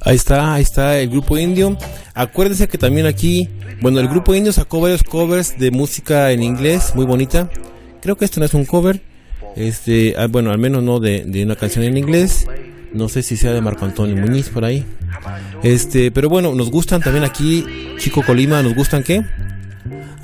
Ahí 0.10 0.16
está, 0.16 0.56
ahí 0.56 0.64
está 0.64 1.00
el 1.00 1.08
grupo 1.08 1.38
indio. 1.38 1.78
Acuérdense 2.16 2.68
que 2.68 2.80
también 2.80 3.06
aquí, 3.06 3.48
bueno, 3.80 4.00
el 4.00 4.08
grupo 4.08 4.34
indio 4.34 4.52
sacó 4.52 4.82
varios 4.82 5.04
covers 5.04 5.60
de 5.60 5.70
música 5.70 6.32
en 6.32 6.42
inglés, 6.42 6.94
muy 6.96 7.06
bonita. 7.06 7.48
Creo 8.02 8.18
que 8.18 8.26
este 8.26 8.40
no 8.40 8.48
es 8.48 8.56
un 8.56 8.66
cover, 8.66 9.04
este, 9.56 10.16
ah, 10.18 10.26
bueno, 10.26 10.50
al 10.50 10.58
menos 10.58 10.82
no 10.82 11.00
de, 11.00 11.44
una 11.44 11.56
canción 11.56 11.86
en 11.86 11.96
inglés. 11.96 12.48
No 12.92 13.08
sé 13.08 13.22
si 13.22 13.38
sea 13.38 13.52
de 13.52 13.62
Marco 13.62 13.86
Antonio 13.86 14.16
Muñiz 14.16 14.50
por 14.50 14.66
ahí. 14.66 14.84
Este, 15.62 16.10
pero 16.10 16.28
bueno, 16.28 16.56
nos 16.56 16.72
gustan 16.72 17.04
también 17.04 17.24
aquí, 17.24 17.64
Chico 18.00 18.24
Colima, 18.24 18.64
¿nos 18.64 18.74
gustan 18.74 19.04
qué? 19.04 19.24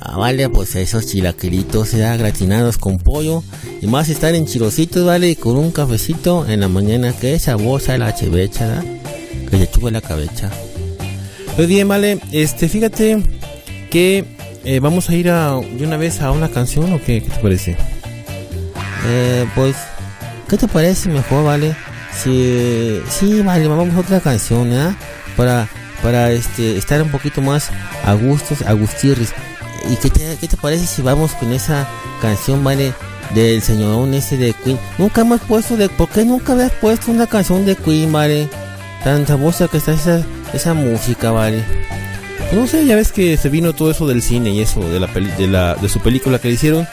Ah, 0.00 0.16
vale, 0.16 0.48
pues 0.48 0.74
esos 0.74 1.06
chilaquilitos 1.06 1.92
ya 1.92 2.16
gratinados 2.16 2.76
con 2.76 2.98
pollo. 2.98 3.44
Y 3.80 3.86
más 3.86 4.08
estar 4.08 4.34
en 4.34 4.46
chirocitos, 4.46 5.06
vale, 5.06 5.30
y 5.30 5.36
con 5.36 5.56
un 5.56 5.70
cafecito 5.70 6.44
en 6.48 6.58
la 6.58 6.66
mañana, 6.66 7.12
que 7.12 7.34
esa 7.34 7.54
bosa 7.54 7.96
la 7.98 8.12
chevecha. 8.12 8.82
Que 9.50 9.58
se 9.58 9.70
chupe 9.70 9.90
la 9.90 10.00
cabeza. 10.00 10.50
Pues 11.54 11.68
bien, 11.68 11.88
vale, 11.88 12.18
este, 12.32 12.68
fíjate 12.68 13.22
que 13.90 14.24
eh, 14.64 14.80
vamos 14.80 15.08
a 15.08 15.14
ir 15.14 15.30
a, 15.30 15.60
de 15.60 15.86
una 15.86 15.96
vez 15.96 16.20
a 16.20 16.30
una 16.30 16.48
canción 16.48 16.92
o 16.92 16.98
qué, 16.98 17.22
¿Qué 17.22 17.30
te 17.30 17.40
parece? 17.40 17.76
Eh, 19.06 19.46
pues, 19.54 19.76
¿qué 20.48 20.56
te 20.56 20.68
parece 20.68 21.08
mejor, 21.08 21.44
vale? 21.44 21.76
Si, 22.12 23.00
sí, 23.08 23.40
vale, 23.42 23.68
vamos 23.68 23.94
a 23.94 24.00
otra 24.00 24.20
canción, 24.20 24.72
¿eh? 24.72 24.94
Para, 25.36 25.68
para 26.02 26.32
este, 26.32 26.76
estar 26.76 27.00
un 27.00 27.10
poquito 27.10 27.40
más 27.40 27.70
a 28.04 28.14
gustos, 28.14 28.62
a 28.62 28.72
gustirris. 28.72 29.32
¿Y 29.90 29.96
qué 29.96 30.10
te, 30.10 30.36
qué 30.40 30.48
te 30.48 30.56
parece 30.56 30.86
si 30.86 31.00
vamos 31.02 31.32
con 31.32 31.52
esa 31.52 31.88
canción, 32.20 32.64
vale? 32.64 32.92
Del 33.34 33.62
señorón 33.62 34.14
ese 34.14 34.36
de 34.36 34.52
Queen. 34.52 34.78
Nunca 34.98 35.20
hemos 35.20 35.40
puesto 35.42 35.76
de, 35.76 35.88
¿por 35.88 36.08
qué 36.08 36.24
nunca 36.24 36.52
habías 36.52 36.72
puesto 36.72 37.10
una 37.12 37.26
canción 37.26 37.64
de 37.64 37.76
Queen, 37.76 38.12
vale? 38.12 38.48
Tan 39.06 39.24
famosa 39.24 39.68
que 39.68 39.76
está 39.76 39.92
esa, 39.92 40.20
esa 40.52 40.74
música, 40.74 41.30
vale. 41.30 41.62
No 42.52 42.66
sé, 42.66 42.84
ya 42.86 42.96
ves 42.96 43.12
que 43.12 43.36
se 43.36 43.48
vino 43.48 43.72
todo 43.72 43.92
eso 43.92 44.04
del 44.08 44.20
cine 44.20 44.50
y 44.50 44.60
eso, 44.60 44.80
de 44.80 44.98
la, 44.98 45.06
peli- 45.06 45.30
de 45.38 45.46
la 45.46 45.76
de 45.76 45.88
su 45.88 46.00
película 46.00 46.40
que 46.40 46.48
le 46.48 46.54
hicieron. 46.54 46.88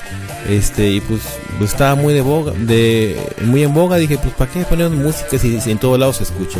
Este, 0.47 0.91
y 0.91 1.01
pues, 1.01 1.21
pues 1.57 1.71
estaba 1.71 1.95
muy 1.95 2.13
de 2.13 2.21
boga, 2.21 2.51
de, 2.51 3.17
muy 3.45 3.63
en 3.63 3.73
boga. 3.73 3.97
Dije, 3.97 4.19
pues, 4.19 4.31
¿para 4.35 4.51
qué 4.51 4.63
poner 4.63 4.91
música 4.91 5.39
si, 5.39 5.59
si 5.59 5.71
en 5.71 5.79
todos 5.79 5.97
lados 5.97 6.17
se 6.17 6.23
escucha? 6.25 6.59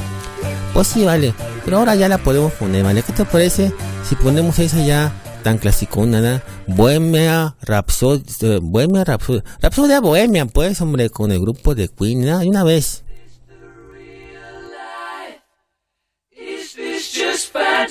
Pues 0.74 0.88
sí, 0.88 1.06
vale. 1.06 1.36
Pero 1.64 1.78
ahora 1.78 1.94
ya 1.94 2.10
la 2.10 2.18
podemos 2.18 2.52
poner, 2.54 2.84
¿vale? 2.84 3.04
¿Qué 3.04 3.14
te 3.14 3.24
parece 3.24 3.72
si 4.10 4.16
ponemos 4.16 4.58
esa 4.58 4.84
ya 4.84 5.12
tan 5.44 5.60
clasicona, 5.60 6.20
¿no? 6.20 6.42
Bohemia 6.66 7.54
Rhapsody, 7.62 8.24
eh, 8.42 8.60
Bohemia 8.60 9.04
Rhapsody, 9.04 9.44
Rhapsodia 9.62 10.00
Bohemia, 10.02 10.48
pues, 10.48 10.82
hombre, 10.82 11.12
con 11.12 11.32
el 11.32 11.40
grupo 11.40 11.76
de 11.76 11.90
Queen, 11.90 12.26
¿no? 12.26 12.40
De 12.40 12.48
una 12.48 12.64
vez. 12.64 13.03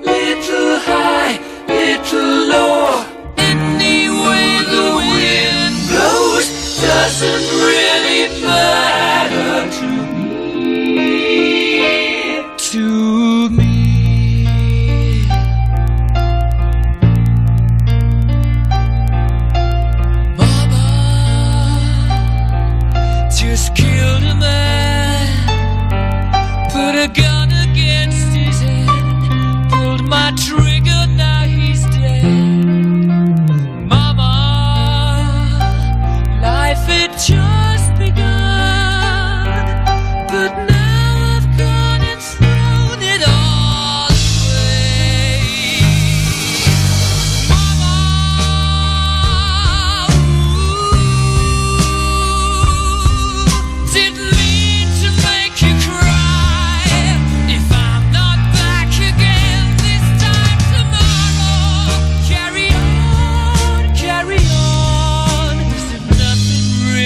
little 0.00 0.78
high, 0.80 1.38
little 1.66 2.48
law. 2.48 3.04
Any 3.36 4.08
way 4.08 4.48
the 4.72 4.86
wind 4.96 5.76
blows 5.88 6.48
doesn't 6.80 7.46
really 7.62 7.97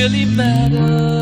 really 0.03 0.25
matter? 0.25 1.22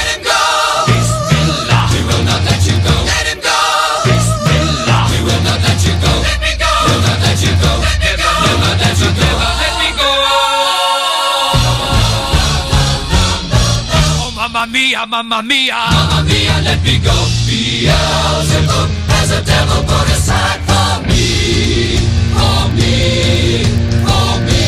Mamma 14.61 14.67
mia, 14.67 15.05
mamma 15.05 15.41
mia. 15.41 15.75
Mamma 15.91 16.23
mia, 16.23 16.61
let 16.61 16.83
me 16.83 16.99
go. 16.99 17.11
Beelzebub 17.47 18.89
has 19.07 19.31
a 19.31 19.41
devil 19.43 19.83
put 19.83 20.07
aside 20.11 20.61
for 20.69 21.01
me. 21.07 21.97
For 22.35 22.69
me. 22.75 23.63
For 24.05 24.39
me. 24.45 24.61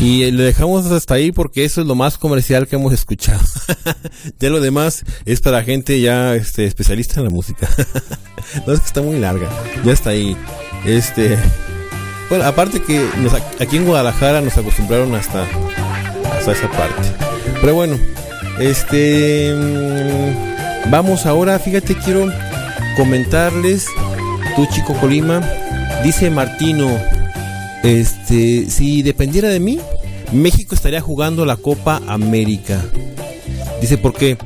Y 0.00 0.24
eh, 0.24 0.32
le 0.32 0.42
dejamos 0.42 0.86
hasta 0.86 1.14
ahí 1.14 1.30
porque 1.32 1.64
eso 1.64 1.80
es 1.80 1.86
lo 1.86 1.94
más 1.94 2.18
comercial 2.18 2.66
que 2.66 2.76
hemos 2.76 2.92
escuchado. 2.92 3.40
ya 4.40 4.50
lo 4.50 4.60
demás 4.60 5.04
es 5.24 5.40
para 5.40 5.62
gente 5.62 6.00
ya 6.00 6.34
este, 6.34 6.64
especialista 6.64 7.20
en 7.20 7.24
la 7.24 7.30
música. 7.30 7.68
no 8.66 8.72
es 8.72 8.80
que 8.80 8.86
está 8.86 9.02
muy 9.02 9.18
larga. 9.20 9.48
Ya 9.84 9.92
está 9.92 10.10
ahí. 10.10 10.36
Este. 10.84 11.38
Bueno, 12.28 12.44
aparte 12.44 12.82
que 12.82 13.06
aquí 13.58 13.76
en 13.76 13.86
Guadalajara 13.86 14.40
nos 14.40 14.56
acostumbraron 14.56 15.14
hasta, 15.14 15.46
hasta 16.36 16.52
esa 16.52 16.70
parte. 16.70 17.08
Pero 17.60 17.74
bueno, 17.74 17.98
este. 18.58 19.54
mm, 19.54 20.58
Vamos 20.90 21.26
ahora, 21.26 21.58
fíjate, 21.58 21.94
quiero 21.96 22.32
comentarles. 22.96 23.86
Tu 24.56 24.64
chico 24.66 24.94
Colima, 24.94 25.42
dice 26.02 26.30
Martino. 26.30 26.88
Este, 27.82 28.70
si 28.70 29.02
dependiera 29.02 29.48
de 29.48 29.60
mí, 29.60 29.78
México 30.32 30.74
estaría 30.74 31.02
jugando 31.02 31.44
la 31.44 31.56
Copa 31.56 32.00
América. 32.08 32.82
Dice 33.82 33.98
porque 33.98 34.38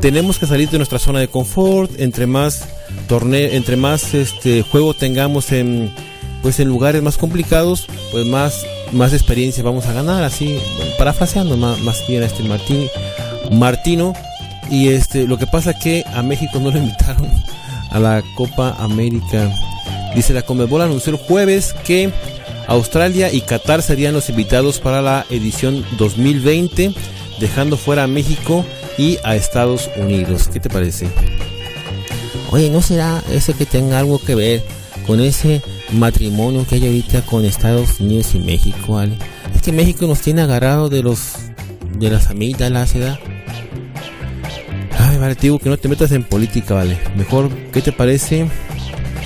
tenemos 0.00 0.38
que 0.38 0.46
salir 0.46 0.68
de 0.68 0.76
nuestra 0.76 0.98
zona 0.98 1.18
de 1.20 1.28
confort, 1.28 1.90
entre 1.98 2.26
más 2.26 2.68
torneo, 3.06 3.50
entre 3.52 3.76
más 3.76 4.14
este 4.14 4.62
juego 4.62 4.94
tengamos 4.94 5.52
en 5.52 5.90
pues 6.42 6.60
en 6.60 6.68
lugares 6.68 7.02
más 7.02 7.16
complicados, 7.16 7.86
pues 8.12 8.26
más 8.26 8.64
más 8.92 9.12
experiencia 9.12 9.64
vamos 9.64 9.86
a 9.86 9.92
ganar, 9.92 10.22
así 10.22 10.58
parafraseando 10.98 11.56
más, 11.56 11.80
más 11.80 12.06
bien 12.06 12.22
a 12.22 12.26
este 12.26 12.42
Martín 12.44 12.88
Martino 13.50 14.12
y 14.70 14.88
este 14.88 15.26
lo 15.26 15.38
que 15.38 15.46
pasa 15.46 15.74
que 15.74 16.04
a 16.14 16.22
México 16.22 16.58
no 16.60 16.70
lo 16.70 16.78
invitaron 16.82 17.28
a 17.90 17.98
la 17.98 18.22
Copa 18.36 18.76
América. 18.78 19.52
Dice 20.14 20.32
la 20.32 20.42
Conmebol 20.42 20.82
anunció 20.82 21.12
el 21.12 21.18
jueves 21.18 21.74
que 21.84 22.10
Australia 22.68 23.32
y 23.32 23.42
Qatar 23.42 23.82
serían 23.82 24.14
los 24.14 24.28
invitados 24.28 24.80
para 24.80 25.02
la 25.02 25.26
edición 25.30 25.84
2020, 25.98 26.92
dejando 27.38 27.76
fuera 27.76 28.04
a 28.04 28.06
México 28.06 28.64
y 28.98 29.18
a 29.24 29.36
Estados 29.36 29.90
Unidos. 29.96 30.48
¿Qué 30.48 30.58
te 30.60 30.68
parece? 30.70 31.06
Oye, 32.56 32.70
¿no 32.70 32.80
será 32.80 33.22
ese 33.30 33.52
que 33.52 33.66
tenga 33.66 33.98
algo 33.98 34.18
que 34.18 34.34
ver 34.34 34.62
con 35.06 35.20
ese 35.20 35.60
matrimonio 35.92 36.66
que 36.66 36.76
hay 36.76 36.86
ahorita 36.86 37.20
con 37.26 37.44
Estados 37.44 38.00
Unidos 38.00 38.34
y 38.34 38.38
México, 38.38 38.94
vale? 38.94 39.18
Es 39.54 39.60
que 39.60 39.72
México 39.72 40.06
nos 40.06 40.22
tiene 40.22 40.40
agarrado 40.40 40.88
de 40.88 41.02
los 41.02 41.34
de 41.98 42.08
las 42.08 42.28
amígdalas, 42.28 42.94
¿verdad? 42.94 43.18
Ay, 44.98 45.18
vale, 45.18 45.34
te 45.34 45.42
digo 45.42 45.58
que 45.58 45.68
no 45.68 45.76
te 45.76 45.86
metas 45.88 46.12
en 46.12 46.24
política, 46.24 46.72
vale. 46.72 46.96
Mejor, 47.14 47.50
¿qué 47.74 47.82
te 47.82 47.92
parece 47.92 48.48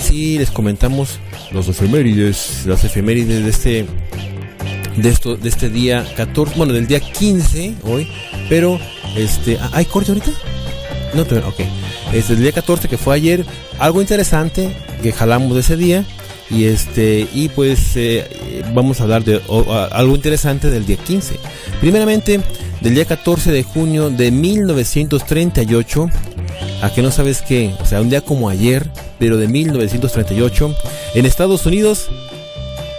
sí 0.01 0.37
les 0.37 0.51
comentamos 0.51 1.21
los 1.53 1.69
efemérides, 1.69 2.65
las 2.67 2.83
efemérides 2.83 3.45
de 3.45 3.51
este 3.51 3.87
de 4.97 5.09
esto 5.09 5.37
de 5.37 5.49
este 5.49 5.71
día 5.71 6.05
14, 6.17 6.57
bueno, 6.57 6.73
del 6.73 6.89
día 6.89 6.99
15 6.99 7.75
hoy, 7.85 8.09
pero 8.49 8.81
este, 9.17 9.57
¿hay 9.71 9.85
corte 9.85 10.11
ahorita? 10.11 10.33
No, 11.15 11.25
todavía- 11.25 11.49
ok. 11.49 11.61
Es 12.13 12.29
el 12.29 12.41
día 12.41 12.53
14 12.53 12.89
que 12.89 12.99
fue 12.99 13.15
ayer, 13.15 13.45
algo 13.79 14.01
interesante 14.01 14.75
que 15.03 15.13
jalamos 15.13 15.55
de 15.55 15.61
ese 15.61 15.77
día 15.77 16.05
y 16.51 16.65
este 16.65 17.29
y 17.33 17.49
pues 17.49 17.97
eh, 17.97 18.65
vamos 18.75 19.01
a 19.01 19.05
hablar 19.05 19.23
de 19.23 19.41
algo 19.93 20.17
interesante 20.17 20.71
del 20.71 20.87
día 20.87 20.97
15. 20.97 21.37
Primeramente, 21.81 22.41
del 22.81 22.95
día 22.95 23.05
14 23.05 23.53
de 23.53 23.63
junio 23.63 24.11
de 24.11 24.33
1938, 24.33 26.09
a 26.83 26.91
que 26.93 27.03
no 27.03 27.13
sabes 27.13 27.43
qué, 27.43 27.75
o 27.81 27.87
sea, 27.87 28.01
un 28.01 28.11
día 28.11 28.23
como 28.23 28.49
ayer, 28.49 28.91
pero 29.21 29.37
de 29.37 29.47
1938, 29.47 30.75
en 31.15 31.27
Estados 31.27 31.65
Unidos 31.67 32.09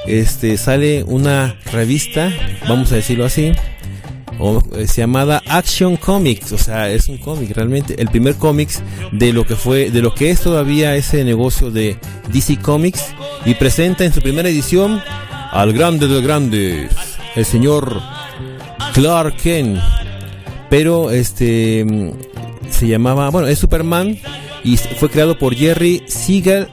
este 0.07 0.57
sale 0.57 1.03
una 1.03 1.55
revista, 1.71 2.31
vamos 2.67 2.91
a 2.91 2.95
decirlo 2.95 3.25
así, 3.25 3.51
o, 4.41 4.61
eh, 4.75 4.87
se 4.87 5.01
llamada 5.01 5.43
Action 5.47 5.95
Comics, 5.97 6.51
o 6.51 6.57
sea, 6.57 6.89
es 6.89 7.07
un 7.07 7.17
cómic 7.17 7.51
realmente, 7.55 8.01
el 8.01 8.09
primer 8.09 8.35
cómics 8.35 8.81
de 9.11 9.31
lo 9.33 9.45
que 9.45 9.55
fue, 9.55 9.91
de 9.91 10.01
lo 10.01 10.15
que 10.15 10.31
es 10.31 10.41
todavía 10.41 10.95
ese 10.95 11.23
negocio 11.23 11.69
de 11.69 11.97
DC 12.33 12.57
Comics 12.57 13.13
y 13.45 13.53
presenta 13.53 14.03
en 14.03 14.11
su 14.11 14.21
primera 14.21 14.49
edición 14.49 14.99
al 15.51 15.73
grande 15.73 16.07
de 16.07 16.21
grandes, 16.21 16.91
el 17.35 17.45
señor 17.45 18.01
Clark 18.93 19.37
Kent, 19.37 19.79
pero 20.69 21.11
este 21.11 21.85
mm, 21.85 22.11
se 22.71 22.87
llamaba, 22.87 23.29
bueno, 23.29 23.47
es 23.47 23.59
Superman 23.59 24.17
y 24.63 24.77
fue 24.77 25.09
creado 25.09 25.37
por 25.37 25.55
Jerry 25.55 26.01
Siegel 26.07 26.67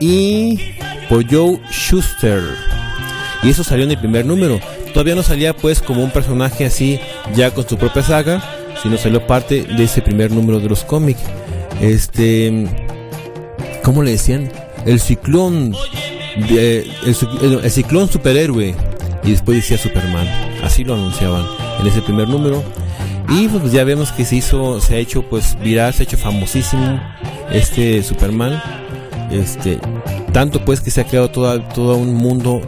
y 0.00 0.58
por 1.08 1.24
Joe 1.30 1.60
Schuster. 1.70 2.42
Y 3.42 3.50
eso 3.50 3.64
salió 3.64 3.84
en 3.84 3.92
el 3.92 3.98
primer 3.98 4.26
número. 4.26 4.60
Todavía 4.96 5.14
no 5.14 5.22
salía 5.22 5.54
pues 5.54 5.82
como 5.82 6.02
un 6.02 6.10
personaje 6.10 6.64
así 6.64 6.98
ya 7.34 7.50
con 7.50 7.68
su 7.68 7.76
propia 7.76 8.02
saga, 8.02 8.42
sino 8.82 8.96
salió 8.96 9.26
parte 9.26 9.64
de 9.64 9.84
ese 9.84 10.00
primer 10.00 10.30
número 10.30 10.58
de 10.58 10.70
los 10.70 10.84
cómics. 10.84 11.20
Este 11.82 12.66
¿cómo 13.84 14.02
le 14.02 14.12
decían? 14.12 14.50
El 14.86 14.98
ciclón 14.98 15.76
el 16.48 17.70
ciclón 17.70 18.08
superhéroe 18.08 18.74
y 19.22 19.30
después 19.32 19.58
decía 19.58 19.76
Superman. 19.76 20.26
Así 20.64 20.82
lo 20.82 20.94
anunciaban 20.94 21.44
en 21.78 21.86
ese 21.86 22.00
primer 22.00 22.26
número. 22.30 22.64
Y 23.28 23.48
pues 23.48 23.70
ya 23.72 23.84
vemos 23.84 24.12
que 24.12 24.24
se 24.24 24.36
hizo, 24.36 24.80
se 24.80 24.94
ha 24.94 24.98
hecho 24.98 25.28
pues 25.28 25.58
viral, 25.60 25.92
se 25.92 26.04
ha 26.04 26.04
hecho 26.04 26.16
famosísimo 26.16 26.98
este 27.52 28.02
Superman. 28.02 28.62
Este, 29.30 29.78
tanto 30.32 30.64
pues 30.64 30.80
que 30.80 30.90
se 30.90 31.02
ha 31.02 31.04
creado 31.04 31.28
toda, 31.28 31.68
todo 31.68 31.98
un 31.98 32.14
mundo 32.14 32.62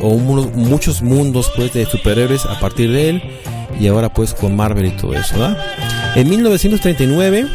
o 0.00 0.16
muchos 0.16 1.02
mundos 1.02 1.50
pues 1.54 1.72
de 1.72 1.86
superhéroes 1.86 2.46
a 2.46 2.58
partir 2.60 2.90
de 2.90 3.08
él 3.10 3.22
y 3.78 3.86
ahora 3.86 4.12
pues 4.12 4.34
con 4.34 4.56
Marvel 4.56 4.86
y 4.86 4.90
todo 4.90 5.14
eso, 5.14 5.38
¿verdad? 5.38 5.58
En 6.14 6.28
1939 6.28 7.46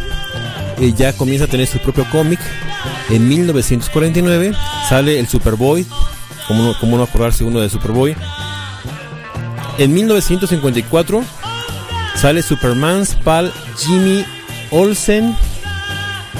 eh, 0.79 0.93
ya 0.95 1.13
comienza 1.13 1.45
a 1.45 1.47
tener 1.47 1.67
su 1.67 1.79
propio 1.79 2.05
cómic. 2.11 2.39
En 3.09 3.27
1949 3.27 4.53
sale 4.89 5.19
el 5.19 5.27
Superboy, 5.27 5.85
como 6.47 6.63
no, 6.63 6.79
como 6.79 6.97
no 6.97 7.03
acordarse 7.03 7.43
uno 7.43 7.59
de 7.59 7.69
Superboy. 7.69 8.15
En 9.77 9.93
1954 9.93 11.23
sale 12.15 12.41
Superman's 12.41 13.15
pal 13.15 13.51
Jimmy 13.77 14.25
Olsen, 14.71 15.35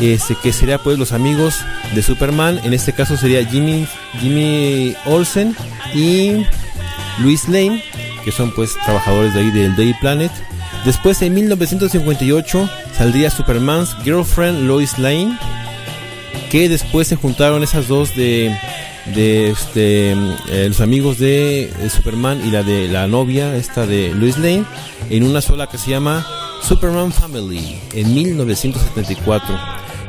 este, 0.01 0.36
que 0.36 0.51
sería 0.53 0.78
pues 0.80 0.97
los 0.97 1.12
amigos 1.12 1.60
de 1.93 2.01
Superman. 2.01 2.60
En 2.64 2.74
este 2.74 2.93
caso 2.93 3.18
sería 3.18 3.45
Jimmy, 3.45 3.88
Jimmy 4.20 4.95
Olsen 5.06 5.56
y 5.96 6.46
Luis 7.20 7.48
Lane, 7.48 7.82
que 8.24 8.32
son 8.32 8.52
pues 8.52 8.74
trabajadores 8.84 9.34
de 9.34 9.39
ahí 9.39 9.52
del 9.52 9.76
Day 9.76 9.96
Planet. 10.00 10.32
Después 10.84 11.22
en 11.22 11.34
1958 11.34 12.70
saldría 12.96 13.32
Superman's 13.32 13.96
Girlfriend 14.04 14.68
Lois 14.68 15.00
Lane, 15.00 15.38
que 16.52 16.70
después 16.70 17.08
se 17.08 17.16
juntaron 17.16 17.64
esas 17.64 17.88
dos 17.88 18.16
de 18.16 18.56
de 19.14 19.52
este 19.52 20.12
eh, 20.50 20.66
los 20.68 20.82
amigos 20.82 21.20
de, 21.20 21.66
eh, 21.66 21.89
Superman 21.89 22.41
y 22.43 22.50
la 22.50 22.64
de 22.64 22.88
la 22.88 23.08
novia 23.08 23.56
esta 23.56 23.86
de 23.86 24.12
Lois 24.16 24.38
Lane 24.38 24.66
en 25.12 25.24
una 25.24 25.41
sola 25.41 25.68
que 25.68 25.78
se 25.78 25.91
llama 25.91 26.26
Superman 26.64 27.12
Family 27.12 27.78
en 27.93 28.16
1974 28.16 29.56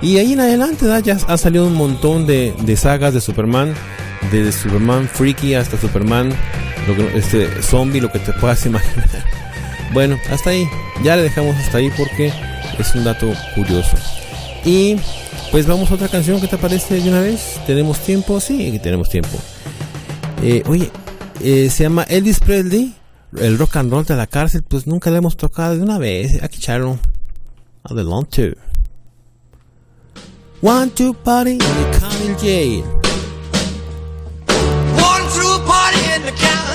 y 0.01 0.17
ahí 0.17 0.33
en 0.33 0.41
adelante 0.41 0.87
¿da? 0.87 1.01
ya 1.01 1.19
ha 1.29 1.37
salido 1.37 1.67
un 1.67 1.75
montón 1.75 2.27
de, 2.27 2.55
de 2.63 2.77
sagas 2.79 3.13
de 3.13 3.21
Superman 3.21 3.75
desde 4.31 4.53
Superman 4.53 5.09
Freaky 5.09 5.55
hasta 5.55 5.79
Superman 5.79 6.31
lo 6.87 6.97
que- 6.97 7.19
este 7.19 7.63
zombie 7.63 8.01
lo 8.01 8.11
que 8.11 8.19
te 8.19 8.33
puedas 8.35 8.65
imaginar 8.67 9.09
bueno 9.93 10.19
hasta 10.31 10.51
ahí 10.51 10.69
ya 11.03 11.17
le 11.17 11.23
dejamos 11.23 11.57
hasta 11.57 11.79
ahí 11.79 11.91
porque 11.97 12.33
es 12.79 12.95
un 12.95 13.05
dato 13.05 13.33
curioso 13.55 13.97
y 14.65 14.97
pues 15.53 15.67
vamos 15.67 15.89
a 15.91 15.95
otra 15.95 16.09
canción, 16.09 16.41
¿qué 16.41 16.49
te 16.49 16.59
parece 16.59 17.01
de 17.01 17.09
una 17.09 17.21
vez? 17.21 17.61
¿Tenemos 17.69 18.01
tiempo? 18.01 18.41
Sí, 18.41 18.73
que 18.73 18.81
tenemos 18.81 19.09
tiempo. 19.09 19.39
Eh, 20.43 20.65
oye, 20.67 20.91
eh, 21.41 21.71
se 21.71 21.85
llama 21.85 22.03
Elvis 22.03 22.41
Presley, 22.41 22.93
el 23.39 23.57
rock 23.59 23.77
and 23.77 23.93
roll 23.93 24.05
de 24.05 24.17
la 24.17 24.27
cárcel, 24.27 24.65
pues 24.65 24.89
nunca 24.89 25.09
le 25.13 25.19
hemos 25.19 25.37
tocado 25.37 25.77
de 25.77 25.83
una 25.83 25.99
vez. 25.99 26.43
Aquí 26.43 26.57
echaron. 26.59 26.99
Adelante. 27.85 28.57
One, 30.63 30.91
two, 30.91 31.15
party 31.15 31.53
in 31.53 31.59
the 31.59 31.99
county 32.01 32.35
jail. 32.45 32.85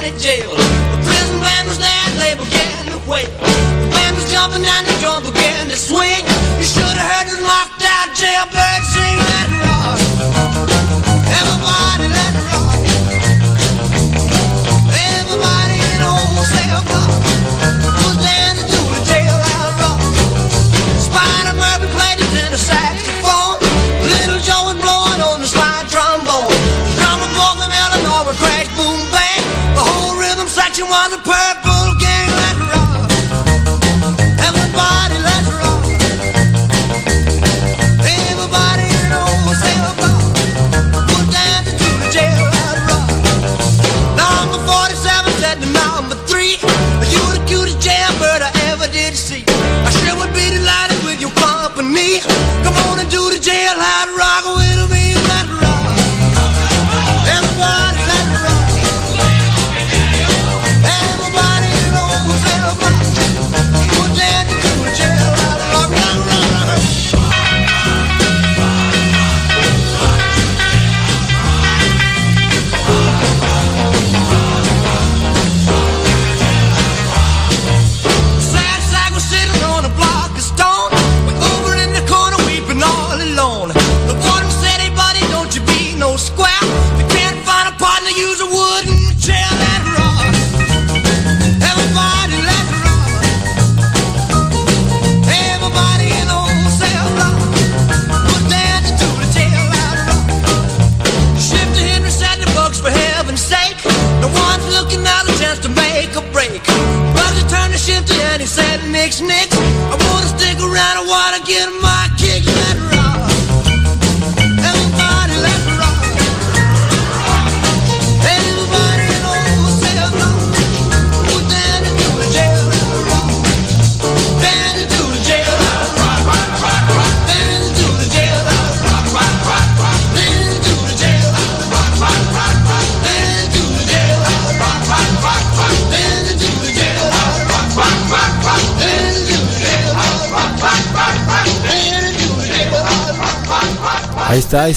County 0.02 0.18
jail. 0.18 0.50
The 0.50 0.98
prison 1.06 1.40
band 1.40 1.68
was 1.68 1.78
there 1.78 2.10
they 2.18 2.34
began 2.34 2.86
to 2.88 3.10
wail. 3.10 3.30
The 3.30 3.90
band 3.94 4.16
was 4.16 4.32
jumping 4.32 4.66
and 4.66 4.88
the 4.88 4.98
drum 5.00 5.24
began 5.24 5.68
to 5.70 5.76
swing. 5.76 6.26
You 6.58 6.66
should 6.66 6.98
have 6.98 7.12
heard 7.12 7.28
the 7.30 7.42
knocked 7.42 7.84
out 7.84 8.10
jailbird 8.16 8.82
sing 8.94 9.18
it 9.20 9.50
rock. 9.62 10.11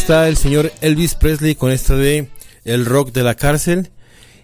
Está, 0.05 0.29
el 0.29 0.37
señor 0.37 0.71
Elvis 0.83 1.15
Presley 1.15 1.55
con 1.55 1.73
esta 1.73 1.97
de 1.97 2.29
El 2.67 2.85
Rock 2.85 3.11
de 3.13 3.23
la 3.23 3.35
Cárcel. 3.37 3.91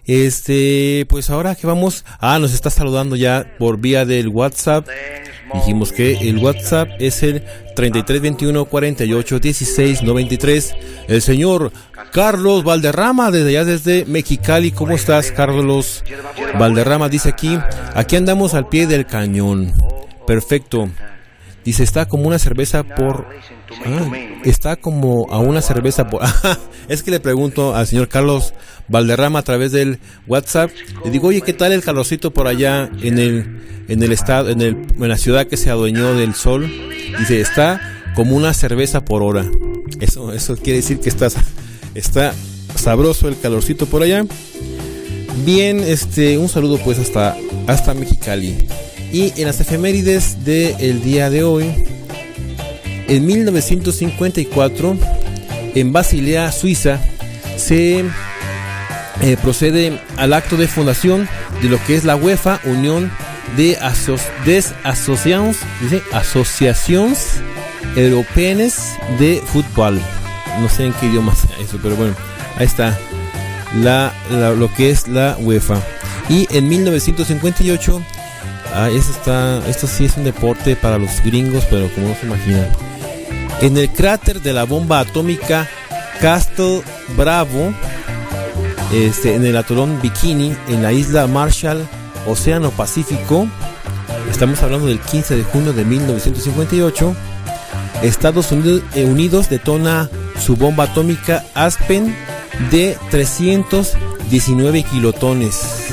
Este, 0.07 1.05
pues 1.07 1.29
ahora 1.29 1.53
que 1.53 1.67
vamos, 1.67 2.03
ah, 2.19 2.39
nos 2.39 2.55
está 2.55 2.71
saludando 2.71 3.15
ya 3.15 3.45
por 3.59 3.77
vía 3.77 4.03
del 4.03 4.29
WhatsApp. 4.29 4.87
Dijimos 5.53 5.91
que 5.91 6.13
el 6.13 6.39
WhatsApp 6.39 6.89
es 6.97 7.21
el 7.21 7.43
3321 7.75 8.65
48 8.65 9.39
16 9.39 10.01
93. 10.01 10.73
El 11.07 11.21
señor 11.21 11.71
Carlos 12.11 12.63
Valderrama, 12.63 13.29
desde 13.29 13.49
allá 13.49 13.63
desde 13.63 14.05
Mexicali. 14.05 14.71
¿Cómo 14.71 14.93
estás, 14.93 15.31
Carlos 15.31 16.03
Valderrama? 16.57 17.07
Dice 17.07 17.29
aquí, 17.29 17.59
aquí 17.93 18.15
andamos 18.15 18.55
al 18.55 18.67
pie 18.67 18.87
del 18.87 19.05
cañón. 19.05 19.73
Perfecto. 20.25 20.89
Dice, 21.63 21.83
está 21.83 22.07
como 22.07 22.27
una 22.27 22.39
cerveza 22.39 22.83
por... 22.83 23.27
Ah, 23.85 24.11
está 24.43 24.75
como 24.75 25.27
a 25.29 25.39
una 25.39 25.61
cerveza 25.61 26.09
por... 26.09 26.21
es 26.87 27.03
que 27.03 27.11
le 27.11 27.19
pregunto 27.19 27.75
al 27.75 27.85
señor 27.85 28.07
Carlos 28.07 28.53
Valderrama 28.87 29.39
a 29.39 29.43
través 29.43 29.71
del 29.71 29.99
WhatsApp. 30.27 30.71
Le 31.05 31.11
digo, 31.11 31.27
oye, 31.27 31.41
¿qué 31.41 31.53
tal 31.53 31.71
el 31.71 31.83
calorcito 31.83 32.31
por 32.31 32.47
allá 32.47 32.89
en 33.01 33.19
el, 33.19 33.85
en 33.87 34.01
el 34.01 34.11
estado, 34.11 34.49
en, 34.49 34.61
el, 34.61 34.77
en 34.99 35.09
la 35.09 35.17
ciudad 35.17 35.47
que 35.47 35.57
se 35.57 35.69
adueñó 35.69 36.15
del 36.15 36.33
sol? 36.33 36.71
Dice, 37.19 37.39
está 37.39 37.79
como 38.15 38.35
una 38.35 38.53
cerveza 38.53 39.05
por 39.05 39.21
hora. 39.21 39.45
Eso, 39.99 40.33
eso 40.33 40.55
quiere 40.57 40.77
decir 40.77 40.99
que 40.99 41.09
está, 41.09 41.27
está 41.93 42.33
sabroso 42.75 43.27
el 43.27 43.39
calorcito 43.39 43.85
por 43.85 44.01
allá. 44.01 44.25
Bien, 45.45 45.79
este, 45.79 46.37
un 46.37 46.49
saludo 46.49 46.77
pues 46.83 46.99
hasta, 46.99 47.37
hasta 47.67 47.93
Mexicali. 47.93 48.67
Y 49.11 49.33
en 49.39 49.45
las 49.47 49.59
efemérides 49.59 50.43
del 50.45 51.01
día 51.03 51.29
de 51.29 51.43
hoy, 51.43 51.65
en 53.07 53.25
1954, 53.25 54.97
en 55.75 55.91
Basilea, 55.91 56.51
Suiza, 56.51 56.99
se 57.57 58.05
eh, 59.21 59.37
procede 59.41 59.99
al 60.17 60.33
acto 60.33 60.55
de 60.55 60.67
fundación 60.67 61.27
de 61.61 61.69
lo 61.69 61.83
que 61.85 61.95
es 61.95 62.05
la 62.05 62.15
UEFA, 62.15 62.61
Unión 62.63 63.11
de, 63.57 63.77
aso 63.77 64.15
des 64.45 64.73
Asociacions, 64.83 65.57
dice, 65.81 66.01
Asociaciones 66.13 67.33
Europeanas 67.97 68.93
de 69.19 69.41
Fútbol. 69.45 69.99
No 70.61 70.69
sé 70.69 70.85
en 70.85 70.93
qué 70.93 71.07
idioma 71.07 71.35
sea 71.35 71.57
eso, 71.61 71.77
pero 71.83 71.95
bueno, 71.97 72.15
ahí 72.57 72.65
está 72.65 72.97
la- 73.81 74.13
lo 74.57 74.73
que 74.73 74.89
es 74.89 75.07
la 75.09 75.35
UEFA. 75.41 75.81
Y 76.29 76.47
en 76.55 76.69
1958 76.69 78.01
Ah, 78.73 78.89
eso 78.89 79.11
está, 79.11 79.67
esto 79.67 79.85
sí 79.85 80.05
es 80.05 80.15
un 80.15 80.23
deporte 80.23 80.75
para 80.75 80.97
los 80.97 81.21
gringos, 81.23 81.65
pero 81.69 81.89
como 81.93 82.09
no 82.09 82.15
se 82.15 82.25
imaginan. 82.25 82.67
En 83.61 83.77
el 83.77 83.89
cráter 83.89 84.41
de 84.41 84.53
la 84.53 84.63
bomba 84.63 84.99
atómica 84.99 85.69
Castle 86.21 86.81
Bravo, 87.17 87.73
este, 88.93 89.35
en 89.35 89.45
el 89.45 89.57
atolón 89.57 90.01
Bikini, 90.01 90.55
en 90.69 90.83
la 90.83 90.93
isla 90.93 91.27
Marshall, 91.27 91.87
Océano 92.27 92.71
Pacífico, 92.71 93.47
estamos 94.29 94.63
hablando 94.63 94.87
del 94.87 94.99
15 94.99 95.35
de 95.35 95.43
junio 95.43 95.73
de 95.73 95.83
1958, 95.83 97.15
Estados 98.03 98.51
Unidos, 98.51 98.83
eh, 98.95 99.05
Unidos 99.05 99.49
detona 99.49 100.09
su 100.39 100.55
bomba 100.55 100.85
atómica 100.85 101.43
Aspen 101.53 102.15
de 102.71 102.97
319 103.09 104.83
kilotones. 104.83 105.90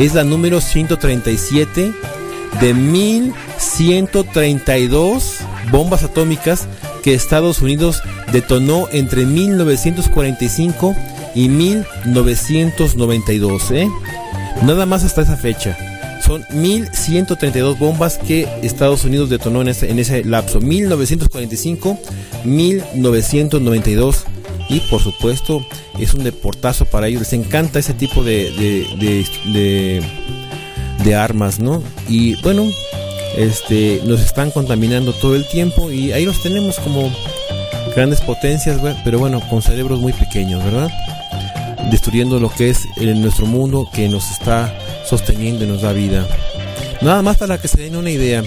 Es 0.00 0.14
la 0.14 0.24
número 0.24 0.60
137 0.62 1.92
de 2.58 2.72
1132 2.72 5.40
bombas 5.70 6.02
atómicas 6.04 6.66
que 7.02 7.12
Estados 7.12 7.60
Unidos 7.60 8.00
detonó 8.32 8.88
entre 8.92 9.26
1945 9.26 10.96
y 11.34 11.50
1992. 11.50 13.70
¿eh? 13.72 13.90
Nada 14.62 14.86
más 14.86 15.04
hasta 15.04 15.20
esa 15.20 15.36
fecha. 15.36 15.76
Son 16.24 16.46
1132 16.50 17.78
bombas 17.78 18.16
que 18.16 18.48
Estados 18.62 19.04
Unidos 19.04 19.28
detonó 19.28 19.60
en 19.60 19.68
ese, 19.68 19.90
en 19.90 19.98
ese 19.98 20.24
lapso. 20.24 20.62
1945, 20.62 21.98
1992. 22.44 24.24
Y 24.70 24.80
por 24.80 25.02
supuesto 25.02 25.66
es 25.98 26.14
un 26.14 26.22
deportazo 26.24 26.84
para 26.86 27.08
ellos. 27.08 27.20
Les 27.22 27.32
encanta 27.32 27.78
ese 27.80 27.92
tipo 27.92 28.22
de, 28.22 28.50
de, 28.52 30.02
de- 31.04 31.14
armas, 31.14 31.58
¿no? 31.58 31.82
Y 32.08 32.40
bueno, 32.42 32.70
este, 33.36 34.00
nos 34.04 34.20
están 34.20 34.52
contaminando 34.52 35.12
todo 35.12 35.34
el 35.34 35.44
tiempo 35.48 35.90
y 35.90 36.12
ahí 36.12 36.24
los 36.24 36.40
tenemos 36.40 36.78
como 36.78 37.12
grandes 37.96 38.20
potencias, 38.20 38.80
pero 39.02 39.18
bueno, 39.18 39.40
con 39.50 39.60
cerebros 39.60 39.98
muy 39.98 40.12
pequeños, 40.12 40.62
¿verdad? 40.64 40.88
Destruyendo 41.90 42.38
lo 42.38 42.48
que 42.48 42.70
es 42.70 42.84
eh, 43.00 43.12
nuestro 43.14 43.46
mundo 43.46 43.88
que 43.92 44.08
nos 44.08 44.30
está 44.30 44.72
sosteniendo 45.04 45.64
y 45.64 45.66
nos 45.66 45.82
da 45.82 45.92
vida. 45.92 46.28
Nada 47.00 47.22
más 47.22 47.38
para 47.38 47.58
que 47.60 47.66
se 47.66 47.80
den 47.80 47.96
una 47.96 48.10
idea, 48.10 48.44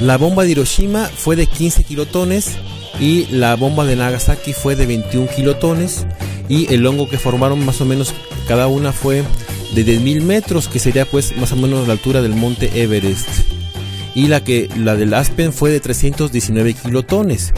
la 0.00 0.16
bomba 0.16 0.44
de 0.44 0.50
Hiroshima 0.52 1.06
fue 1.12 1.34
de 1.34 1.48
15 1.48 1.82
kilotones 1.82 2.52
y 3.00 3.26
la 3.26 3.56
bomba 3.56 3.84
de 3.84 3.96
Nagasaki 3.96 4.52
fue 4.52 4.76
de 4.76 4.86
21 4.86 5.28
kilotones 5.28 6.06
y 6.48 6.72
el 6.72 6.86
hongo 6.86 7.08
que 7.08 7.18
formaron 7.18 7.64
más 7.64 7.80
o 7.80 7.84
menos 7.84 8.14
cada 8.48 8.68
una 8.68 8.92
fue 8.92 9.22
de 9.74 9.84
10.000 9.84 10.22
metros 10.22 10.68
que 10.68 10.78
sería 10.78 11.04
pues 11.04 11.36
más 11.36 11.52
o 11.52 11.56
menos 11.56 11.86
la 11.86 11.92
altura 11.92 12.22
del 12.22 12.34
monte 12.34 12.82
Everest. 12.82 13.28
Y 14.14 14.28
la 14.28 14.42
que 14.42 14.68
la 14.76 14.96
del 14.96 15.12
Aspen 15.12 15.52
fue 15.52 15.70
de 15.70 15.80
319 15.80 16.74
kilotones. 16.74 17.52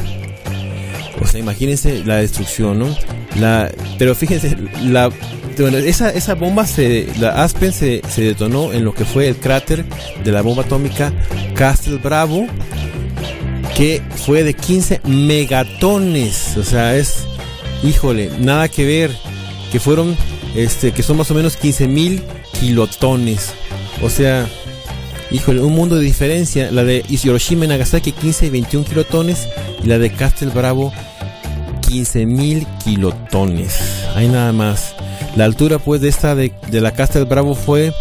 O 1.21 1.27
sea 1.27 1.39
imagínense 1.39 2.05
la 2.05 2.17
destrucción 2.17 2.79
no 2.79 2.97
la 3.39 3.71
pero 3.99 4.15
fíjense 4.15 4.57
la 4.83 5.11
esa, 5.59 6.11
esa 6.11 6.35
bomba 6.35 6.67
se 6.67 7.09
la 7.19 7.43
Aspen 7.43 7.73
se, 7.73 8.03
se 8.09 8.23
detonó 8.23 8.73
en 8.73 8.85
lo 8.85 8.95
que 8.95 9.05
fue 9.05 9.27
el 9.27 9.37
cráter 9.37 9.85
de 10.23 10.33
la 10.33 10.43
bomba 10.43 10.63
atómica 10.63 11.13
Castle 11.55 11.97
Bravo 11.97 12.47
que 13.79 14.03
fue 14.27 14.43
de 14.43 14.55
15 14.55 15.03
megatones. 15.05 16.57
O 16.57 16.65
sea 16.65 16.97
es 16.97 17.25
híjole 17.85 18.29
nada 18.41 18.69
que 18.69 18.85
ver 18.85 19.17
que 19.71 19.79
fueron 19.79 20.17
este 20.57 20.91
que 20.91 21.05
son 21.05 21.17
más 21.17 21.31
o 21.31 21.35
menos 21.35 21.57
15 21.57 21.87
mil 21.87 22.21
kilotones. 22.59 23.53
O 24.03 24.11
sea 24.11 24.49
híjole 25.31 25.61
un 25.61 25.75
mundo 25.75 25.95
de 25.95 26.03
diferencia 26.03 26.73
la 26.73 26.83
de 26.83 27.05
Hiroshima 27.09 27.67
y 27.67 27.69
Nagasaki 27.69 28.11
15 28.11 28.47
y 28.47 28.51
21 28.51 28.85
kilotones 28.85 29.49
y 29.85 29.87
la 29.87 29.99
de 29.99 30.11
Castle 30.11 30.51
Bravo 30.51 30.93
15 31.89 32.27
mil 32.27 32.67
kilotones. 32.85 33.79
Hay 34.17 34.27
nada 34.27 34.53
más. 34.53 34.97
La 35.37 35.45
altura 35.45 35.79
pues 35.79 36.01
de 36.01 36.09
esta 36.09 36.35
de, 36.35 36.53
de 36.69 36.81
la 36.81 36.95
Castle 36.95 37.25
Bravo 37.25 37.55
fue 37.55 37.93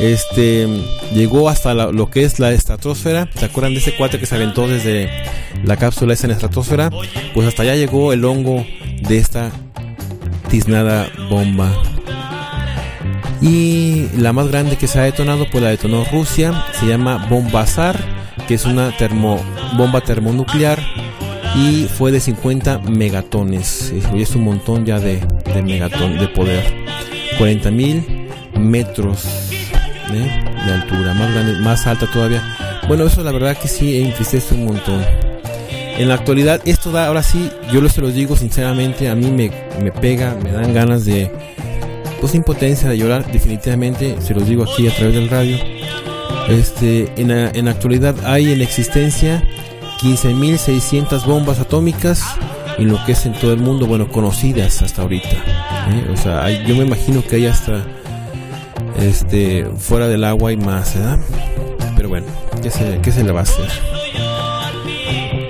este 0.00 0.66
llegó 1.12 1.48
hasta 1.48 1.74
lo 1.74 2.10
que 2.10 2.24
es 2.24 2.38
la 2.38 2.52
estratosfera. 2.52 3.28
Se 3.34 3.44
acuerdan 3.44 3.74
de 3.74 3.80
ese 3.80 3.96
cuate 3.96 4.18
que 4.18 4.26
se 4.26 4.34
aventó 4.34 4.68
desde 4.68 5.10
la 5.64 5.76
cápsula 5.76 6.14
esa 6.14 6.26
en 6.26 6.30
la 6.30 6.34
estratosfera 6.34 6.90
pues 7.34 7.46
hasta 7.46 7.62
allá 7.62 7.74
llegó 7.74 8.12
el 8.12 8.24
hongo 8.24 8.64
de 9.02 9.18
esta 9.18 9.50
tiznada 10.48 11.10
bomba. 11.28 11.70
Y 13.42 14.08
la 14.18 14.32
más 14.32 14.48
grande 14.48 14.76
que 14.76 14.86
se 14.86 14.98
ha 14.98 15.02
detonado 15.02 15.46
pues 15.50 15.62
la 15.62 15.70
detonó 15.70 16.04
Rusia. 16.12 16.66
Se 16.78 16.86
llama 16.86 17.26
Bombazar 17.28 17.98
que 18.46 18.54
es 18.54 18.64
una 18.64 18.96
termo, 18.96 19.40
bomba 19.76 20.00
termonuclear 20.00 20.80
y 21.56 21.84
fue 21.84 22.12
de 22.12 22.20
50 22.20 22.80
megatones. 22.80 23.92
Es, 23.92 24.04
es 24.14 24.34
un 24.34 24.44
montón 24.44 24.84
ya 24.84 24.98
de, 24.98 25.20
de 25.54 25.62
megatón 25.62 26.18
de 26.18 26.28
poder. 26.28 26.64
40 27.38 27.70
mil 27.70 28.28
metros 28.58 29.24
¿eh? 30.12 30.49
De 30.66 30.72
altura 30.72 31.14
más 31.14 31.32
grande 31.32 31.60
más 31.60 31.86
alta 31.86 32.06
todavía. 32.06 32.42
Bueno 32.88 33.04
eso 33.04 33.22
la 33.22 33.32
verdad 33.32 33.56
que 33.56 33.68
sí 33.68 34.00
entristece 34.00 34.54
un 34.54 34.66
montón. 34.66 35.04
En 35.98 36.08
la 36.08 36.14
actualidad 36.14 36.60
esto 36.64 36.90
da 36.90 37.06
ahora 37.06 37.22
sí 37.22 37.50
yo 37.72 37.86
se 37.88 38.00
los 38.00 38.14
digo 38.14 38.36
sinceramente 38.36 39.08
a 39.08 39.14
mí 39.14 39.30
me, 39.30 39.50
me 39.82 39.92
pega 39.92 40.36
me 40.42 40.50
dan 40.52 40.72
ganas 40.72 41.04
de 41.04 41.30
pues 42.20 42.34
impotencia 42.34 42.88
de 42.88 42.98
llorar 42.98 43.30
definitivamente 43.32 44.16
se 44.20 44.34
los 44.34 44.46
digo 44.46 44.64
aquí 44.64 44.88
a 44.88 44.94
través 44.94 45.14
del 45.14 45.28
radio. 45.28 45.58
Este 46.48 47.12
en 47.16 47.28
la, 47.28 47.50
en 47.50 47.66
la 47.66 47.72
actualidad 47.72 48.14
hay 48.24 48.52
en 48.52 48.60
existencia 48.60 49.42
15.600 50.00 51.26
bombas 51.26 51.60
atómicas 51.60 52.24
en 52.78 52.88
lo 52.88 53.04
que 53.04 53.12
es 53.12 53.26
en 53.26 53.34
todo 53.34 53.52
el 53.52 53.60
mundo 53.60 53.86
bueno 53.86 54.08
conocidas 54.08 54.80
hasta 54.80 55.02
ahorita 55.02 55.28
¿eh? 55.28 56.10
o 56.12 56.16
sea 56.16 56.48
yo 56.64 56.74
me 56.74 56.84
imagino 56.84 57.22
que 57.22 57.36
hay 57.36 57.46
hasta 57.46 57.84
este, 59.00 59.66
fuera 59.78 60.08
del 60.08 60.24
agua 60.24 60.52
y 60.52 60.56
más, 60.56 60.94
¿verdad? 60.94 61.18
Pero 61.96 62.08
bueno, 62.08 62.26
¿qué 62.62 62.70
se, 62.70 63.00
qué 63.02 63.12
se 63.12 63.24
le 63.24 63.32
va 63.32 63.40
a 63.40 63.42
hacer? 63.42 63.68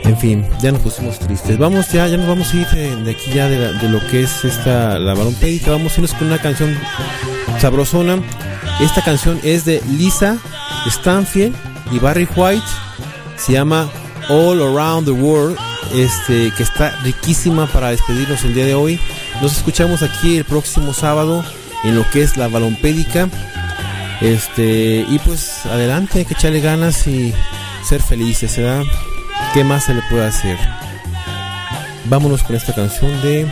En 0.05 0.17
fin, 0.17 0.45
ya 0.61 0.73
nos 0.73 0.81
pusimos 0.81 1.19
tristes. 1.19 1.59
Vamos 1.59 1.91
ya, 1.93 2.07
ya 2.09 2.17
nos 2.17 2.27
vamos 2.27 2.53
a 2.53 2.57
ir 2.57 2.67
de, 2.69 3.11
aquí 3.11 3.33
ya 3.33 3.49
de, 3.49 3.73
de, 3.75 3.89
lo 3.89 4.01
que 4.09 4.23
es 4.23 4.45
esta 4.45 4.99
la 4.99 5.15
varón 5.15 5.35
pédica. 5.35 5.71
Vamos 5.71 5.93
a 5.93 5.95
irnos 5.97 6.15
con 6.15 6.27
una 6.27 6.39
canción 6.39 6.77
sabrosona. 7.59 8.21
Esta 8.81 9.03
canción 9.03 9.39
es 9.43 9.65
de 9.65 9.83
Lisa 9.89 10.39
Stanfield 10.87 11.55
y 11.93 11.99
Barry 11.99 12.29
White. 12.35 12.67
Se 13.37 13.53
llama 13.53 13.89
All 14.29 14.61
Around 14.61 15.07
the 15.07 15.13
World. 15.13 15.57
Este, 15.95 16.53
que 16.57 16.63
está 16.63 16.91
riquísima 17.03 17.67
para 17.67 17.91
despedirnos 17.91 18.45
el 18.45 18.55
día 18.55 18.65
de 18.65 18.75
hoy. 18.75 19.01
Nos 19.43 19.57
escuchamos 19.57 20.03
aquí 20.03 20.39
el 20.39 20.45
próximo 20.45 20.93
sábado 20.93 21.45
en 21.85 21.95
lo 21.95 22.09
que 22.11 22.23
es 22.23 22.37
la 22.37 22.49
balompédica. 22.49 23.29
Este, 24.21 25.05
y 25.09 25.19
pues 25.25 25.65
adelante, 25.67 26.19
hay 26.19 26.25
que 26.25 26.35
echarle 26.35 26.61
ganas 26.61 27.07
y 27.07 27.33
ser 27.89 28.03
felices, 28.03 28.57
¿verdad? 28.57 28.85
¿Qué 29.55 29.65
más 29.65 29.85
se 29.85 29.95
le 29.95 30.03
puede 30.11 30.27
hacer? 30.27 30.59
Vámonos 32.05 32.43
con 32.43 32.57
esta 32.57 32.75
canción 32.75 33.11
de 33.23 33.47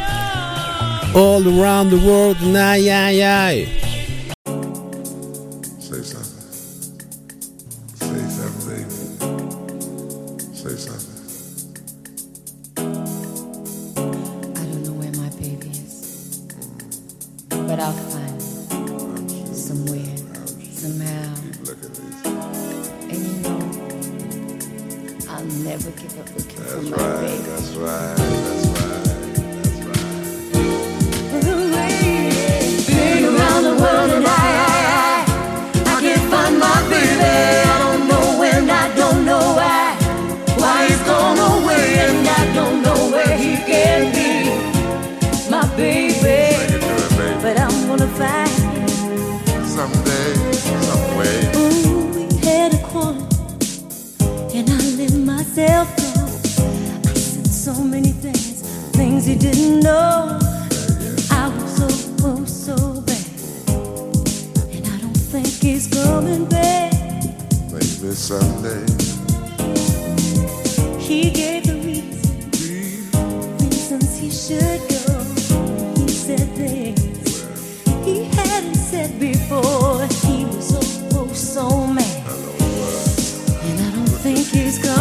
All 1.14 1.46
Around 1.46 1.90
the 1.90 1.96
World, 1.96 2.56
ay, 2.56 2.88
ay, 2.88 3.20
ay. 3.22 3.87
keeps 84.50 84.78
going. 84.78 84.97